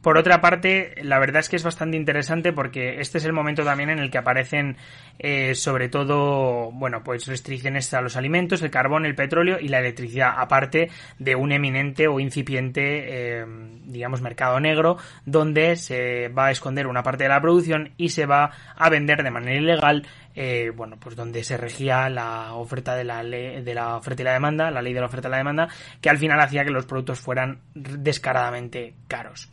por 0.00 0.16
otra 0.16 0.40
parte, 0.40 0.94
la 1.02 1.18
verdad 1.18 1.40
es 1.40 1.48
que 1.48 1.56
es 1.56 1.64
bastante 1.64 1.96
interesante 1.96 2.52
porque 2.52 3.00
este 3.00 3.18
es 3.18 3.24
el 3.24 3.32
momento 3.32 3.64
también 3.64 3.90
en 3.90 3.98
el 3.98 4.12
que 4.12 4.18
aparecen 4.18 4.76
eh, 5.18 5.56
sobre 5.56 5.88
todo, 5.88 6.70
bueno, 6.70 7.02
pues 7.02 7.26
restricciones 7.26 7.92
a 7.94 8.00
los 8.00 8.16
alimentos, 8.16 8.62
el 8.62 8.70
carbón, 8.70 9.04
el 9.04 9.16
petróleo 9.16 9.58
y 9.60 9.66
la 9.66 9.80
electricidad, 9.80 10.34
aparte 10.36 10.88
de 11.18 11.34
un 11.34 11.50
eminente 11.50 12.06
o 12.06 12.20
incipiente, 12.20 13.40
eh, 13.40 13.46
digamos, 13.86 14.22
mercado 14.22 14.60
negro, 14.60 14.98
donde 15.26 15.74
se 15.74 16.28
va 16.28 16.46
a 16.46 16.50
esconder 16.52 16.86
una 16.86 17.02
parte 17.02 17.24
de 17.24 17.30
la 17.30 17.40
producción 17.40 17.90
y 17.96 18.10
se 18.10 18.26
va 18.26 18.52
a 18.76 18.88
vender 18.88 19.24
de 19.24 19.30
manera 19.32 19.60
ilegal 19.60 20.06
eh, 20.34 20.70
bueno, 20.74 20.96
pues 20.98 21.16
donde 21.16 21.44
se 21.44 21.56
regía 21.56 22.08
la 22.08 22.54
oferta 22.54 22.94
de 22.94 23.04
la 23.04 23.22
ley, 23.22 23.62
de 23.62 23.74
la 23.74 23.96
oferta 23.96 24.22
y 24.22 24.24
la 24.24 24.32
demanda, 24.32 24.70
la 24.70 24.82
ley 24.82 24.92
de 24.92 25.00
la 25.00 25.06
oferta 25.06 25.28
y 25.28 25.30
la 25.30 25.36
demanda, 25.38 25.68
que 26.00 26.10
al 26.10 26.18
final 26.18 26.40
hacía 26.40 26.64
que 26.64 26.70
los 26.70 26.86
productos 26.86 27.20
fueran 27.20 27.60
descaradamente 27.74 28.94
caros. 29.08 29.50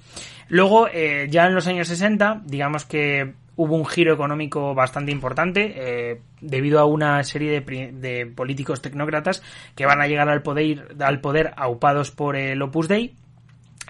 Luego, 0.48 0.88
eh, 0.88 1.28
ya 1.30 1.46
en 1.46 1.56
los 1.56 1.68
años 1.68 1.88
60, 1.88 2.42
digamos 2.46 2.86
que 2.86 3.34
hubo 3.60 3.76
un 3.76 3.86
giro 3.86 4.14
económico 4.14 4.74
bastante 4.74 5.12
importante 5.12 5.74
eh, 5.76 6.22
debido 6.40 6.80
a 6.80 6.86
una 6.86 7.22
serie 7.24 7.60
de, 7.60 7.92
de, 7.92 8.26
políticos 8.26 8.82
tecnócratas 8.82 9.44
que 9.76 9.86
van 9.86 10.02
a 10.02 10.08
llegar 10.08 10.30
al 10.30 10.42
poder, 10.42 10.96
al 11.00 11.20
poder 11.20 11.54
aupados 11.58 12.10
por 12.10 12.38
el 12.38 12.62
Opus 12.62 12.88
Dei 12.88 13.16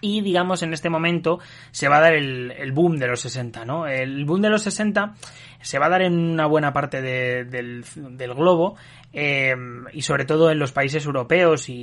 y 0.01 0.21
digamos 0.21 0.63
en 0.63 0.73
este 0.73 0.89
momento 0.89 1.39
se 1.71 1.87
va 1.87 1.97
a 1.97 2.01
dar 2.01 2.15
el, 2.15 2.51
el, 2.51 2.71
boom 2.71 2.97
de 2.97 3.07
los 3.07 3.21
60, 3.21 3.63
¿no? 3.65 3.85
El 3.85 4.25
boom 4.25 4.41
de 4.41 4.49
los 4.49 4.63
60 4.63 5.13
se 5.61 5.79
va 5.79 5.87
a 5.87 5.89
dar 5.89 6.01
en 6.01 6.17
una 6.17 6.45
buena 6.45 6.71
parte 6.71 7.01
de, 7.01 7.43
del, 7.45 7.83
del, 7.95 8.33
globo 8.33 8.75
eh, 9.11 9.55
y 9.91 10.01
sobre 10.01 10.25
todo 10.25 10.51
en 10.51 10.59
los 10.59 10.71
países 10.71 11.05
europeos 11.05 11.69
y, 11.69 11.73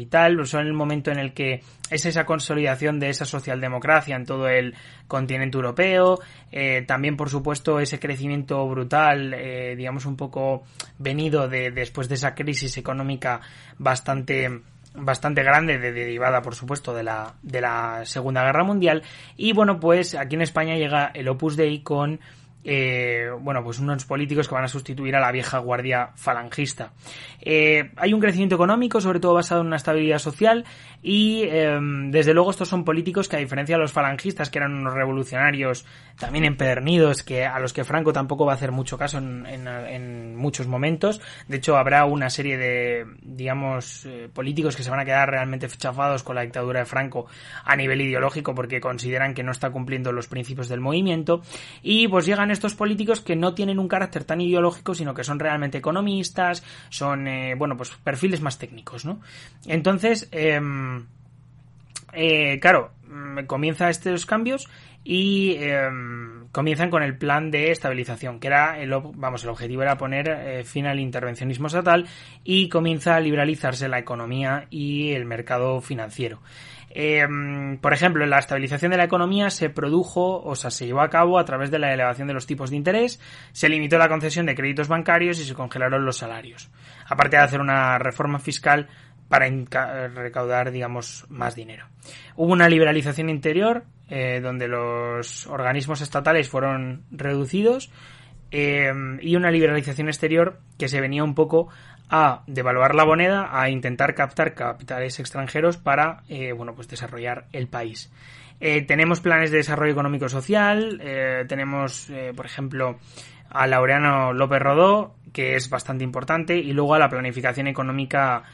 y, 0.00 0.06
tal, 0.06 0.46
son 0.46 0.66
el 0.66 0.72
momento 0.72 1.10
en 1.10 1.18
el 1.18 1.32
que 1.32 1.62
es 1.90 2.04
esa 2.06 2.26
consolidación 2.26 3.00
de 3.00 3.08
esa 3.08 3.24
socialdemocracia 3.24 4.16
en 4.16 4.26
todo 4.26 4.48
el 4.48 4.74
continente 5.08 5.56
europeo, 5.56 6.18
eh, 6.52 6.84
también 6.86 7.16
por 7.16 7.30
supuesto 7.30 7.80
ese 7.80 7.98
crecimiento 7.98 8.66
brutal, 8.68 9.32
eh, 9.34 9.74
digamos 9.76 10.04
un 10.06 10.16
poco 10.16 10.64
venido 10.98 11.48
de 11.48 11.70
después 11.70 12.08
de 12.08 12.16
esa 12.16 12.34
crisis 12.34 12.76
económica 12.76 13.40
bastante 13.78 14.60
bastante 14.94 15.42
grande, 15.42 15.78
de, 15.78 15.92
derivada 15.92 16.40
por 16.40 16.54
supuesto 16.54 16.94
de 16.94 17.02
la, 17.02 17.34
de 17.42 17.60
la 17.60 18.02
Segunda 18.04 18.44
Guerra 18.44 18.62
Mundial. 18.62 19.02
Y 19.36 19.52
bueno, 19.52 19.80
pues 19.80 20.14
aquí 20.14 20.36
en 20.36 20.42
España 20.42 20.76
llega 20.76 21.10
el 21.14 21.28
Opus 21.28 21.56
Dei 21.56 21.82
con 21.82 22.20
eh, 22.64 23.28
bueno, 23.40 23.62
pues 23.62 23.78
unos 23.78 24.04
políticos 24.04 24.48
que 24.48 24.54
van 24.54 24.64
a 24.64 24.68
sustituir 24.68 25.14
a 25.16 25.20
la 25.20 25.30
vieja 25.30 25.58
guardia 25.58 26.10
falangista. 26.14 26.92
Eh, 27.40 27.90
hay 27.96 28.12
un 28.14 28.20
crecimiento 28.20 28.54
económico, 28.54 29.00
sobre 29.00 29.20
todo 29.20 29.34
basado 29.34 29.60
en 29.60 29.68
una 29.68 29.76
estabilidad 29.76 30.18
social, 30.18 30.64
y 31.02 31.42
eh, 31.42 31.78
desde 32.08 32.32
luego 32.32 32.50
estos 32.50 32.68
son 32.68 32.82
políticos 32.82 33.28
que 33.28 33.36
a 33.36 33.38
diferencia 33.38 33.76
de 33.76 33.82
los 33.82 33.92
falangistas, 33.92 34.48
que 34.48 34.56
eran 34.56 34.72
unos 34.72 34.94
revolucionarios 34.94 35.84
también 36.18 36.46
empedernidos, 36.46 37.22
que 37.22 37.44
a 37.44 37.58
los 37.58 37.74
que 37.74 37.84
Franco 37.84 38.14
tampoco 38.14 38.46
va 38.46 38.52
a 38.52 38.54
hacer 38.54 38.72
mucho 38.72 38.96
caso 38.96 39.18
en, 39.18 40.34
muchos 40.34 40.66
momentos. 40.66 41.20
De 41.46 41.58
hecho, 41.58 41.76
habrá 41.76 42.06
una 42.06 42.30
serie 42.30 42.56
de, 42.56 43.04
digamos, 43.20 44.06
eh, 44.06 44.30
políticos 44.32 44.76
que 44.76 44.82
se 44.82 44.90
van 44.90 45.00
a 45.00 45.04
quedar 45.04 45.28
realmente 45.28 45.68
chafados 45.68 46.22
con 46.22 46.36
la 46.36 46.42
dictadura 46.42 46.80
de 46.80 46.86
Franco 46.86 47.26
a 47.64 47.76
nivel 47.76 48.00
ideológico 48.00 48.54
porque 48.54 48.80
consideran 48.80 49.34
que 49.34 49.42
no 49.42 49.52
está 49.52 49.70
cumpliendo 49.70 50.10
los 50.10 50.28
principios 50.28 50.68
del 50.68 50.80
movimiento. 50.80 51.42
Y 51.82 52.08
pues 52.08 52.24
llegan 52.24 52.50
estos 52.54 52.74
políticos 52.74 53.20
que 53.20 53.36
no 53.36 53.54
tienen 53.54 53.78
un 53.78 53.88
carácter 53.88 54.24
tan 54.24 54.40
ideológico, 54.40 54.94
sino 54.94 55.12
que 55.12 55.24
son 55.24 55.38
realmente 55.38 55.78
economistas, 55.78 56.64
son, 56.88 57.28
eh, 57.28 57.54
bueno, 57.54 57.76
pues 57.76 57.90
perfiles 58.02 58.40
más 58.40 58.58
técnicos, 58.58 59.04
¿no? 59.04 59.20
Entonces, 59.66 60.28
eh, 60.32 60.60
eh, 62.14 62.58
claro, 62.60 62.92
mm, 63.08 63.44
comienza 63.46 63.90
estos 63.90 64.24
cambios 64.24 64.68
y 65.02 65.56
eh, 65.58 65.88
comienzan 66.52 66.90
con 66.90 67.02
el 67.02 67.18
plan 67.18 67.50
de 67.50 67.70
estabilización, 67.70 68.40
que 68.40 68.46
era 68.46 68.80
el, 68.80 68.90
vamos, 68.90 69.44
el 69.44 69.50
objetivo 69.50 69.82
era 69.82 69.98
poner 69.98 70.28
eh, 70.28 70.64
fin 70.64 70.86
al 70.86 70.98
intervencionismo 70.98 71.66
estatal 71.66 72.06
y 72.42 72.68
comienza 72.68 73.16
a 73.16 73.20
liberalizarse 73.20 73.88
la 73.88 73.98
economía 73.98 74.66
y 74.70 75.12
el 75.12 75.26
mercado 75.26 75.80
financiero. 75.82 76.40
Eh, 76.96 77.26
por 77.80 77.92
ejemplo, 77.92 78.24
la 78.24 78.38
estabilización 78.38 78.92
de 78.92 78.96
la 78.96 79.04
economía 79.04 79.50
se 79.50 79.68
produjo, 79.68 80.40
o 80.40 80.54
sea, 80.54 80.70
se 80.70 80.86
llevó 80.86 81.00
a 81.00 81.10
cabo 81.10 81.40
a 81.40 81.44
través 81.44 81.72
de 81.72 81.80
la 81.80 81.92
elevación 81.92 82.28
de 82.28 82.34
los 82.34 82.46
tipos 82.46 82.70
de 82.70 82.76
interés, 82.76 83.20
se 83.50 83.68
limitó 83.68 83.98
la 83.98 84.08
concesión 84.08 84.46
de 84.46 84.54
créditos 84.54 84.86
bancarios 84.86 85.40
y 85.40 85.44
se 85.44 85.54
congelaron 85.54 86.04
los 86.06 86.18
salarios. 86.18 86.70
Aparte 87.08 87.36
de 87.36 87.42
hacer 87.42 87.60
una 87.60 87.98
reforma 87.98 88.38
fiscal 88.38 88.88
para 89.28 89.48
recaudar, 90.14 90.70
digamos, 90.70 91.26
más 91.28 91.56
dinero. 91.56 91.86
Hubo 92.36 92.52
una 92.52 92.68
liberalización 92.68 93.28
interior, 93.28 93.84
eh, 94.08 94.40
donde 94.40 94.68
los 94.68 95.48
organismos 95.48 96.00
estatales 96.00 96.48
fueron 96.48 97.02
reducidos, 97.10 97.90
eh, 98.52 98.92
y 99.20 99.34
una 99.34 99.50
liberalización 99.50 100.06
exterior 100.06 100.60
que 100.78 100.86
se 100.86 101.00
venía 101.00 101.24
un 101.24 101.34
poco 101.34 101.70
a 102.08 102.42
devaluar 102.46 102.94
la 102.94 103.04
moneda, 103.04 103.48
a 103.52 103.70
intentar 103.70 104.14
captar 104.14 104.54
capitales 104.54 105.18
extranjeros 105.20 105.76
para, 105.76 106.22
eh, 106.28 106.52
bueno, 106.52 106.74
pues 106.74 106.88
desarrollar 106.88 107.46
el 107.52 107.66
país. 107.68 108.12
Eh, 108.60 108.82
tenemos 108.82 109.20
planes 109.20 109.50
de 109.50 109.58
desarrollo 109.58 109.92
económico 109.92 110.28
social, 110.28 111.00
eh, 111.02 111.44
tenemos, 111.48 112.10
por 112.36 112.46
ejemplo, 112.46 112.98
a 113.50 113.66
Laureano 113.66 114.32
López 114.32 114.60
Rodó, 114.60 115.16
que 115.32 115.56
es 115.56 115.68
bastante 115.68 116.04
importante, 116.04 116.56
y 116.56 116.72
luego 116.72 116.94
a 116.94 116.98
la 116.98 117.08
planificación 117.08 117.66
económica 117.66 118.44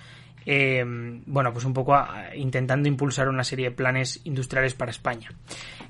bueno, 1.27 1.53
pues 1.53 1.65
un 1.65 1.75
poco 1.75 1.97
intentando 2.35 2.89
impulsar 2.89 3.29
una 3.29 3.45
serie 3.45 3.69
de 3.69 3.77
planes 3.77 4.21
industriales 4.25 4.75
para 4.75 4.91
España. 4.91 5.31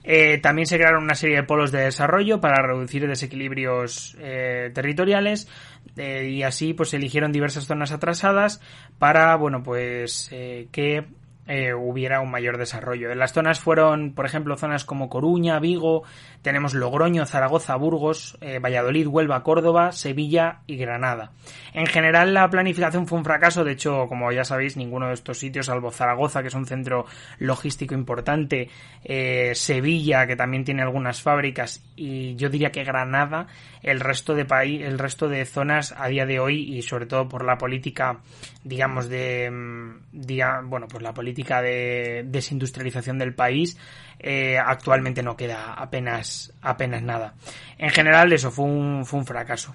Eh, 0.03 0.39
también 0.39 0.67
se 0.67 0.77
crearon 0.77 1.05
una 1.05 1.15
serie 1.15 1.37
de 1.37 1.43
polos 1.43 1.73
de 1.73 1.81
desarrollo 1.81 2.41
para 2.41 2.63
reducir 2.67 3.07
desequilibrios 3.07 4.17
eh, 4.21 4.71
territoriales 4.75 5.49
y 5.97 6.43
así 6.43 6.73
pues 6.73 6.95
eligieron 6.95 7.33
diversas 7.33 7.67
zonas 7.67 7.93
atrasadas 7.93 8.61
para, 8.99 9.35
bueno, 9.37 9.63
pues 9.63 10.29
que 10.31 11.05
eh, 11.53 11.75
hubiera 11.75 12.21
un 12.21 12.31
mayor 12.31 12.59
desarrollo. 12.59 13.13
Las 13.17 13.33
zonas 13.33 13.59
fueron, 13.59 14.15
por 14.15 14.25
ejemplo, 14.25 14.57
zonas 14.57 14.85
como 14.85 15.09
Coruña, 15.09 15.59
Vigo, 15.59 16.05
tenemos 16.43 16.75
Logroño, 16.75 17.27
Zaragoza, 17.27 17.75
Burgos, 17.75 18.39
eh, 18.41 18.61
Valladolid, 18.61 19.09
Huelva, 19.09 19.43
Córdoba, 19.43 19.91
Sevilla 19.91 20.61
y 20.69 20.77
Granada. 20.77 21.33
En 21.73 21.87
general 21.87 22.35
la 22.35 22.49
planificación 22.49 23.09
fue 23.09 23.19
un 23.19 23.25
fracaso, 23.25 23.65
de 23.65 23.73
hecho, 23.73 24.07
como 24.09 24.31
ya 24.31 24.45
sabéis, 24.45 24.77
ninguno 24.77 25.09
de 25.09 25.15
estos 25.15 25.39
sitios, 25.39 25.67
salvo 25.67 25.91
Zaragoza, 25.91 26.41
que 26.41 26.49
es 26.49 26.55
un 26.55 26.67
centro 26.67 27.07
logístico 27.41 27.95
importante, 27.95 28.69
eh, 29.03 29.51
Sevilla, 29.57 30.29
que 30.29 30.37
también 30.37 30.65
tiene 30.65 30.83
algunas 30.83 31.21
fábricas, 31.21 31.85
y 31.97 32.37
yo 32.37 32.49
diría 32.49 32.71
que 32.71 32.85
Granada, 32.85 33.49
el 33.83 33.99
resto 33.99 34.37
de 34.37 34.45
país, 34.45 34.83
el 34.83 35.01
resto 35.01 35.29
de 35.29 35.45
zonas 35.47 35.95
a 35.99 36.07
día 36.07 36.27
de 36.27 36.39
hoy, 36.39 36.77
y 36.77 36.83
sobre 36.83 37.07
todo 37.07 37.29
por 37.29 37.45
la 37.45 37.59
política, 37.59 38.21
digamos, 38.63 39.09
de, 39.09 39.51
mm, 39.51 40.69
bueno, 40.69 40.87
pues 40.89 41.03
la 41.03 41.13
política 41.13 41.39
de 41.62 42.24
desindustrialización 42.26 43.18
del 43.18 43.35
país, 43.35 43.79
eh, 44.18 44.59
actualmente 44.59 45.22
no 45.22 45.37
queda 45.37 45.74
apenas, 45.74 46.53
apenas 46.61 47.03
nada. 47.03 47.35
En 47.79 47.90
general, 47.90 48.33
eso 48.33 48.50
fue 48.50 48.66
un, 48.66 49.05
fue 49.07 49.20
un 49.20 49.26
fracaso. 49.26 49.74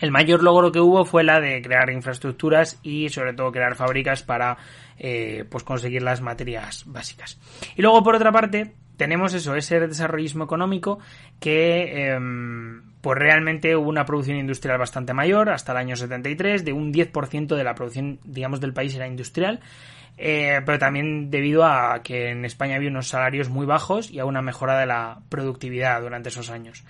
El 0.00 0.10
mayor 0.10 0.42
logro 0.42 0.72
que 0.72 0.80
hubo 0.80 1.04
fue 1.04 1.24
la 1.24 1.40
de 1.40 1.60
crear 1.60 1.90
infraestructuras 1.90 2.78
y 2.82 3.10
sobre 3.10 3.34
todo 3.34 3.52
crear 3.52 3.74
fábricas 3.76 4.22
para 4.22 4.56
eh, 4.98 5.44
pues 5.48 5.62
conseguir 5.62 6.02
las 6.02 6.22
materias 6.22 6.84
básicas. 6.86 7.38
Y 7.76 7.82
luego 7.82 8.02
por 8.02 8.14
otra 8.14 8.32
parte 8.32 8.72
tenemos 8.96 9.34
eso, 9.34 9.54
ese 9.54 9.80
desarrollismo 9.80 10.44
económico 10.44 10.98
que 11.38 12.12
em, 12.12 12.82
pues 13.00 13.18
realmente 13.18 13.76
hubo 13.76 13.88
una 13.88 14.04
producción 14.04 14.36
industrial 14.36 14.78
bastante 14.78 15.14
mayor 15.14 15.48
hasta 15.48 15.72
el 15.72 15.78
año 15.78 15.96
73, 15.96 16.64
de 16.64 16.72
un 16.74 16.92
10% 16.92 17.56
de 17.56 17.64
la 17.64 17.74
producción 17.74 18.20
digamos 18.24 18.60
del 18.60 18.74
país 18.74 18.94
era 18.94 19.06
industrial. 19.06 19.60
Eh, 20.22 20.60
pero 20.66 20.78
también 20.78 21.30
debido 21.30 21.64
a 21.64 22.02
que 22.02 22.28
en 22.28 22.44
España 22.44 22.76
había 22.76 22.90
unos 22.90 23.08
salarios 23.08 23.48
muy 23.48 23.64
bajos 23.64 24.10
y 24.10 24.18
a 24.18 24.26
una 24.26 24.42
mejora 24.42 24.78
de 24.78 24.84
la 24.84 25.20
productividad 25.30 26.02
durante 26.02 26.28
esos 26.28 26.50
años. 26.50 26.84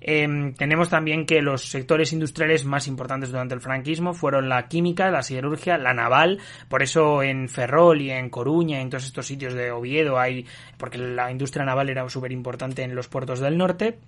Em, 0.00 0.52
tenemos 0.54 0.88
también 0.88 1.24
que 1.24 1.42
los 1.42 1.70
sectores 1.70 2.12
industriales 2.12 2.64
más 2.64 2.88
importantes 2.88 3.30
durante 3.30 3.54
el 3.54 3.60
franquismo 3.60 4.14
fueron 4.14 4.48
la 4.48 4.66
química, 4.66 5.12
la 5.12 5.22
siderurgia, 5.22 5.78
la 5.78 5.94
naval, 5.94 6.40
por 6.68 6.82
eso 6.82 7.22
en 7.22 7.48
Ferrol 7.48 8.00
y 8.00 8.10
en 8.10 8.28
Coruña, 8.28 8.80
en 8.80 8.90
todos 8.90 9.04
estos 9.04 9.28
sitios 9.28 9.54
de 9.54 9.70
Oviedo 9.70 10.18
hay, 10.18 10.44
porque 10.76 10.98
la 10.98 11.30
industria 11.30 11.64
naval 11.64 11.88
era 11.88 12.08
súper 12.08 12.32
importante 12.32 12.82
en 12.82 12.96
los 12.96 13.06
puertos 13.06 13.38
del 13.38 13.56
norte, 13.56 14.00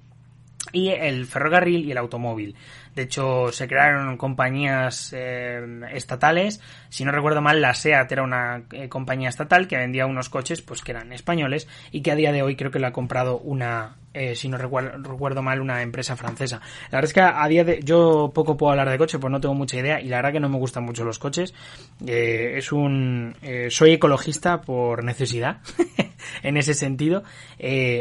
y 0.72 0.88
el 0.88 1.27
ferrocarril 1.27 1.85
y 1.85 1.92
el 1.92 1.98
automóvil. 1.98 2.57
De 2.94 3.03
hecho, 3.03 3.53
se 3.53 3.66
crearon 3.66 4.16
compañías 4.16 5.12
eh, 5.12 5.61
estatales. 5.92 6.61
Si 6.88 7.05
no 7.05 7.12
recuerdo 7.12 7.42
mal, 7.42 7.61
la 7.61 7.74
SEAT 7.74 8.11
era 8.12 8.22
una 8.22 8.64
eh, 8.72 8.88
compañía 8.88 9.29
estatal 9.29 9.68
que 9.68 9.77
vendía 9.77 10.07
unos 10.07 10.29
coches 10.29 10.62
pues 10.62 10.83
que 10.83 10.92
eran 10.92 11.12
españoles 11.12 11.68
y 11.90 12.03
que 12.03 12.12
a 12.12 12.16
día 12.16 12.33
de 12.33 12.42
hoy 12.42 12.57
creo 12.57 12.70
que 12.70 12.79
lo 12.79 12.87
ha 12.87 12.92
comprado 12.92 13.38
una, 13.38 13.96
eh, 14.14 14.35
si 14.35 14.48
no 14.48 14.57
recuerdo, 14.57 15.42
mal, 15.42 15.61
una 15.61 15.83
empresa 15.83 16.16
francesa. 16.16 16.61
La 16.85 16.98
verdad 16.98 17.05
es 17.05 17.12
que 17.12 17.20
a 17.20 17.46
día 17.48 17.64
de 17.64 17.81
yo 17.83 18.31
poco 18.35 18.57
puedo 18.57 18.70
hablar 18.70 18.88
de 18.88 18.96
coche, 18.96 19.18
pues 19.18 19.31
no 19.31 19.40
tengo 19.40 19.55
mucha 19.55 19.77
idea 19.77 20.00
y 20.00 20.09
la 20.09 20.16
verdad 20.16 20.33
que 20.33 20.40
no 20.40 20.48
me 20.48 20.59
gustan 20.59 20.85
mucho 20.85 21.05
los 21.05 21.18
coches. 21.18 21.53
es 22.07 22.72
un 22.72 23.35
soy 23.68 23.92
ecologista 23.92 24.62
por 24.62 25.05
necesidad 25.05 25.59
en 26.42 26.57
ese 26.57 26.74
sentido. 26.74 27.22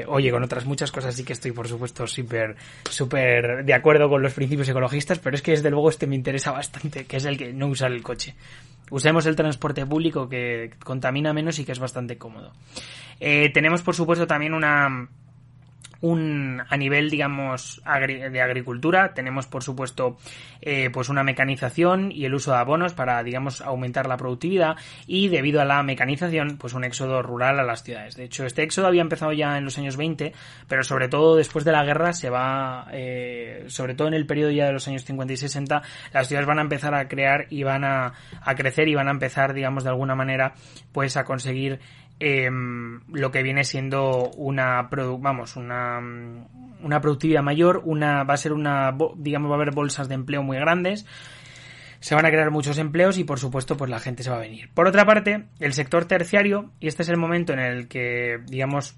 oye, 0.07 0.31
con 0.31 0.43
otras 0.43 0.65
muchas 0.65 0.91
cosas 0.91 1.15
sí 1.15 1.23
que 1.23 1.33
estoy 1.33 1.51
por 1.51 1.67
supuesto 1.67 2.07
súper 2.07 2.55
súper 2.89 3.65
de 3.65 3.73
acuerdo 3.73 4.09
con 4.09 4.21
los 4.21 4.33
principios 4.33 4.69
ecológicos 4.69 4.93
pero 5.21 5.35
es 5.35 5.41
que 5.41 5.51
desde 5.51 5.69
luego 5.69 5.89
este 5.89 6.07
me 6.07 6.15
interesa 6.15 6.51
bastante, 6.51 7.05
que 7.05 7.17
es 7.17 7.25
el 7.25 7.37
que 7.37 7.53
no 7.53 7.67
usar 7.67 7.91
el 7.91 8.03
coche. 8.03 8.35
Usemos 8.91 9.25
el 9.25 9.35
transporte 9.35 9.85
público 9.85 10.29
que 10.29 10.71
contamina 10.83 11.33
menos 11.33 11.57
y 11.59 11.65
que 11.65 11.71
es 11.71 11.79
bastante 11.79 12.17
cómodo. 12.17 12.51
Eh, 13.19 13.49
tenemos 13.53 13.81
por 13.81 13.95
supuesto 13.95 14.27
también 14.27 14.53
una 14.53 15.07
un, 16.03 16.61
a 16.67 16.75
nivel, 16.75 17.09
digamos, 17.09 17.81
de 17.85 18.41
agricultura, 18.41 19.13
tenemos, 19.13 19.47
por 19.47 19.63
supuesto, 19.63 20.17
eh, 20.61 20.89
pues 20.91 21.07
una 21.07 21.23
mecanización 21.23 22.11
y 22.11 22.25
el 22.25 22.33
uso 22.33 22.51
de 22.51 22.57
abonos 22.57 22.93
para, 22.93 23.23
digamos, 23.23 23.61
aumentar 23.61 24.07
la 24.07 24.17
productividad 24.17 24.75
y 25.07 25.29
debido 25.29 25.61
a 25.61 25.65
la 25.65 25.81
mecanización, 25.81 26.57
pues 26.57 26.73
un 26.73 26.83
éxodo 26.83 27.21
rural 27.21 27.57
a 27.57 27.63
las 27.63 27.83
ciudades. 27.83 28.17
De 28.17 28.25
hecho, 28.25 28.45
este 28.45 28.63
éxodo 28.63 28.87
había 28.87 29.01
empezado 29.01 29.31
ya 29.31 29.57
en 29.57 29.63
los 29.63 29.77
años 29.77 29.95
20, 29.95 30.33
pero 30.67 30.83
sobre 30.83 31.07
todo 31.07 31.37
después 31.37 31.63
de 31.63 31.71
la 31.71 31.85
guerra 31.85 32.11
se 32.11 32.29
va, 32.29 32.85
eh, 32.91 33.63
sobre 33.67 33.95
todo 33.95 34.09
en 34.09 34.13
el 34.13 34.25
periodo 34.25 34.51
ya 34.51 34.65
de 34.65 34.73
los 34.73 34.85
años 34.89 35.05
50 35.05 35.31
y 35.31 35.37
60, 35.37 35.83
las 36.11 36.27
ciudades 36.27 36.45
van 36.45 36.59
a 36.59 36.63
empezar 36.63 36.93
a 36.95 37.07
crear 37.07 37.47
y 37.49 37.63
van 37.63 37.85
a, 37.85 38.11
a 38.41 38.55
crecer 38.55 38.89
y 38.89 38.95
van 38.95 39.07
a 39.07 39.11
empezar, 39.11 39.53
digamos, 39.53 39.85
de 39.85 39.91
alguna 39.91 40.15
manera, 40.15 40.53
pues 40.91 41.15
a 41.15 41.23
conseguir 41.23 41.79
Em, 42.19 43.01
lo 43.11 43.31
que 43.31 43.43
viene 43.43 43.63
siendo 43.63 44.29
una 44.37 44.87
vamos 45.19 45.55
una, 45.55 45.99
una 46.81 47.01
productividad 47.01 47.41
mayor 47.41 47.81
una 47.85 48.23
va 48.23 48.35
a 48.35 48.37
ser 48.37 48.53
una 48.53 48.95
digamos 49.17 49.49
va 49.49 49.55
a 49.55 49.57
haber 49.57 49.73
bolsas 49.73 50.07
de 50.07 50.15
empleo 50.15 50.43
muy 50.43 50.57
grandes 50.57 51.05
se 51.99 52.15
van 52.15 52.25
a 52.25 52.29
crear 52.29 52.51
muchos 52.51 52.77
empleos 52.77 53.17
y 53.17 53.23
por 53.23 53.39
supuesto 53.39 53.77
pues 53.77 53.89
la 53.89 53.99
gente 53.99 54.23
se 54.23 54.29
va 54.29 54.35
a 54.35 54.41
venir. 54.41 54.69
Por 54.73 54.87
otra 54.87 55.05
parte 55.05 55.45
el 55.59 55.73
sector 55.73 56.05
terciario 56.05 56.71
y 56.79 56.87
este 56.87 57.01
es 57.01 57.09
el 57.09 57.17
momento 57.17 57.51
en 57.51 57.59
el 57.59 57.87
que 57.87 58.39
digamos 58.45 58.95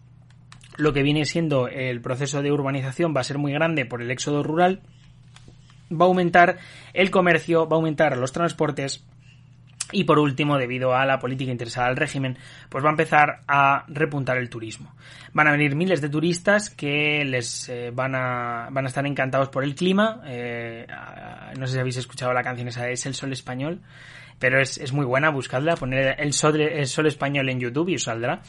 lo 0.78 0.92
que 0.92 1.02
viene 1.02 1.24
siendo 1.26 1.68
el 1.68 2.02
proceso 2.02 2.42
de 2.42 2.52
urbanización 2.52 3.16
va 3.16 3.22
a 3.22 3.24
ser 3.24 3.38
muy 3.38 3.54
grande 3.54 3.86
por 3.86 4.02
el 4.02 4.12
éxodo 4.12 4.44
rural 4.44 4.82
va 5.90 6.06
a 6.06 6.08
aumentar 6.10 6.58
el 6.94 7.12
comercio 7.12 7.68
va 7.68 7.78
a 7.78 7.80
aumentar 7.80 8.18
los 8.18 8.34
transportes 8.34 9.06
y 9.92 10.04
por 10.04 10.20
último, 10.20 10.58
debido 10.58 10.96
a 10.96 11.06
la 11.06 11.20
política 11.20 11.52
interesada 11.52 11.88
al 11.88 11.96
régimen, 11.96 12.38
pues 12.70 12.84
va 12.84 12.90
a 12.90 12.92
empezar 12.92 13.42
a 13.48 13.86
repuntar 13.88 14.38
el 14.38 14.50
turismo. 14.50 14.94
Van 15.34 15.48
a 15.48 15.52
venir 15.52 15.76
miles 15.76 16.02
de 16.02 16.10
turistas 16.10 16.70
que 16.70 17.24
les 17.26 17.70
eh, 17.70 17.92
van, 17.94 18.16
a, 18.16 18.70
van 18.72 18.86
a 18.86 18.88
estar 18.88 19.06
encantados 19.06 19.50
por 19.50 19.64
el 19.64 19.76
clima. 19.76 20.22
Eh, 20.26 20.88
no 21.58 21.68
sé 21.68 21.74
si 21.74 21.80
habéis 21.80 21.98
escuchado 21.98 22.34
la 22.34 22.44
canción 22.44 22.68
esa, 22.68 22.90
es 22.90 23.06
El 23.06 23.14
Sol 23.14 23.32
Español, 23.32 23.82
pero 24.40 24.60
es, 24.60 24.78
es 24.78 24.92
muy 24.92 25.06
buena, 25.06 25.30
buscadla, 25.30 25.76
poner 25.76 26.16
el 26.20 26.34
sol, 26.34 26.60
el 26.60 26.88
sol 26.88 27.06
Español 27.08 27.50
en 27.50 27.60
YouTube 27.60 27.90
y 27.90 27.96
os 27.96 28.04
saldrá. 28.04 28.42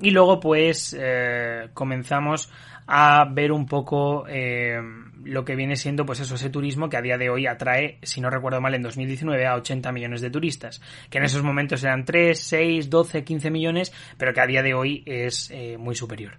Y 0.00 0.10
luego 0.10 0.40
pues 0.40 0.94
eh, 0.98 1.68
comenzamos 1.72 2.50
a 2.86 3.26
ver 3.30 3.50
un 3.50 3.66
poco 3.66 4.26
eh, 4.28 4.80
lo 5.24 5.44
que 5.44 5.56
viene 5.56 5.76
siendo 5.76 6.06
pues 6.06 6.20
eso, 6.20 6.36
ese 6.36 6.50
turismo 6.50 6.88
que 6.88 6.96
a 6.96 7.02
día 7.02 7.18
de 7.18 7.30
hoy 7.30 7.46
atrae, 7.46 7.98
si 8.02 8.20
no 8.20 8.30
recuerdo 8.30 8.60
mal, 8.60 8.74
en 8.74 8.82
2019 8.82 9.46
a 9.46 9.56
80 9.56 9.90
millones 9.92 10.20
de 10.20 10.30
turistas, 10.30 10.80
que 11.10 11.18
en 11.18 11.24
esos 11.24 11.42
momentos 11.42 11.82
eran 11.82 12.04
3, 12.04 12.38
6, 12.38 12.90
12, 12.90 13.24
15 13.24 13.50
millones, 13.50 13.92
pero 14.16 14.32
que 14.32 14.40
a 14.40 14.46
día 14.46 14.62
de 14.62 14.74
hoy 14.74 15.02
es 15.04 15.50
eh, 15.50 15.76
muy 15.78 15.96
superior. 15.96 16.38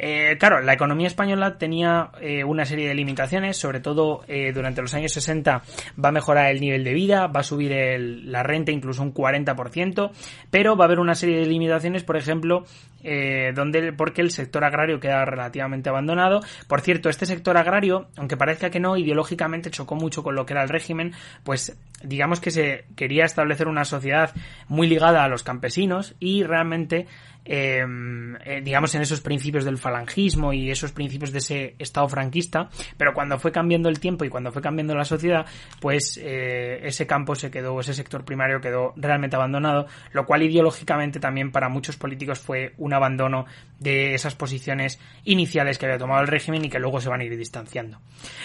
Eh, 0.00 0.36
claro, 0.38 0.60
la 0.60 0.74
economía 0.74 1.08
española 1.08 1.58
tenía 1.58 2.12
eh, 2.20 2.44
una 2.44 2.64
serie 2.64 2.86
de 2.86 2.94
limitaciones, 2.94 3.56
sobre 3.56 3.80
todo 3.80 4.22
eh, 4.28 4.52
durante 4.52 4.80
los 4.80 4.94
años 4.94 5.10
60 5.12 5.62
va 6.02 6.08
a 6.08 6.12
mejorar 6.12 6.52
el 6.52 6.60
nivel 6.60 6.84
de 6.84 6.94
vida, 6.94 7.26
va 7.26 7.40
a 7.40 7.42
subir 7.42 7.72
la 7.98 8.44
renta 8.44 8.70
incluso 8.70 9.02
un 9.02 9.12
40%, 9.12 10.12
pero 10.52 10.76
va 10.76 10.84
a 10.84 10.86
haber 10.86 11.00
una 11.00 11.16
serie 11.16 11.40
de 11.40 11.46
limitaciones, 11.46 12.04
por 12.04 12.16
ejemplo, 12.16 12.64
donde 13.02 13.92
porque 13.92 14.20
el 14.20 14.30
sector 14.30 14.64
agrario 14.64 15.00
queda 15.00 15.24
relativamente 15.24 15.88
abandonado. 15.88 16.40
Por 16.66 16.80
cierto, 16.80 17.08
este 17.08 17.26
sector 17.26 17.56
agrario, 17.56 18.08
aunque 18.16 18.36
parezca 18.36 18.70
que 18.70 18.80
no, 18.80 18.96
ideológicamente 18.96 19.70
chocó 19.70 19.94
mucho 19.94 20.22
con 20.22 20.34
lo 20.34 20.46
que 20.46 20.54
era 20.54 20.62
el 20.62 20.68
régimen, 20.68 21.12
pues 21.44 21.78
digamos 22.02 22.40
que 22.40 22.50
se 22.50 22.84
quería 22.96 23.24
establecer 23.24 23.68
una 23.68 23.84
sociedad 23.84 24.34
muy 24.68 24.88
ligada 24.88 25.24
a 25.24 25.28
los 25.28 25.42
campesinos 25.42 26.14
y 26.20 26.44
realmente 26.44 27.06
Em, 27.50 28.36
eh, 28.44 28.60
digamos, 28.62 28.94
en 28.94 29.00
esos 29.00 29.22
principios 29.22 29.64
del 29.64 29.78
falangismo 29.78 30.52
y 30.52 30.70
esos 30.70 30.92
principios 30.92 31.32
de 31.32 31.38
ese 31.38 31.74
Estado 31.78 32.06
franquista, 32.06 32.68
pero 32.98 33.14
cuando 33.14 33.38
fue 33.38 33.50
cambiando 33.52 33.88
el 33.88 34.00
tiempo 34.00 34.26
y 34.26 34.28
cuando 34.28 34.52
fue 34.52 34.60
cambiando 34.60 34.94
la 34.94 35.06
sociedad, 35.06 35.46
pues 35.80 36.20
eh, 36.22 36.80
ese 36.82 37.06
campo 37.06 37.34
se 37.34 37.50
quedó, 37.50 37.80
ese 37.80 37.94
sector 37.94 38.22
primario 38.22 38.60
quedó 38.60 38.92
realmente 38.96 39.36
abandonado, 39.36 39.86
lo 40.12 40.26
cual 40.26 40.42
ideológicamente 40.42 41.20
también 41.20 41.50
para 41.50 41.70
muchos 41.70 41.96
políticos 41.96 42.38
fue 42.38 42.74
un 42.76 42.92
abandono 42.98 43.46
de 43.78 44.14
esas 44.14 44.34
posiciones 44.34 45.00
iniciales 45.24 45.78
que 45.78 45.86
había 45.86 45.98
tomado 45.98 46.20
el 46.20 46.28
régimen 46.28 46.64
y 46.64 46.68
que 46.68 46.78
luego 46.78 47.00
se 47.00 47.08
van 47.08 47.20
a 47.20 47.24
ir 47.24 47.36
distanciando. 47.36 47.98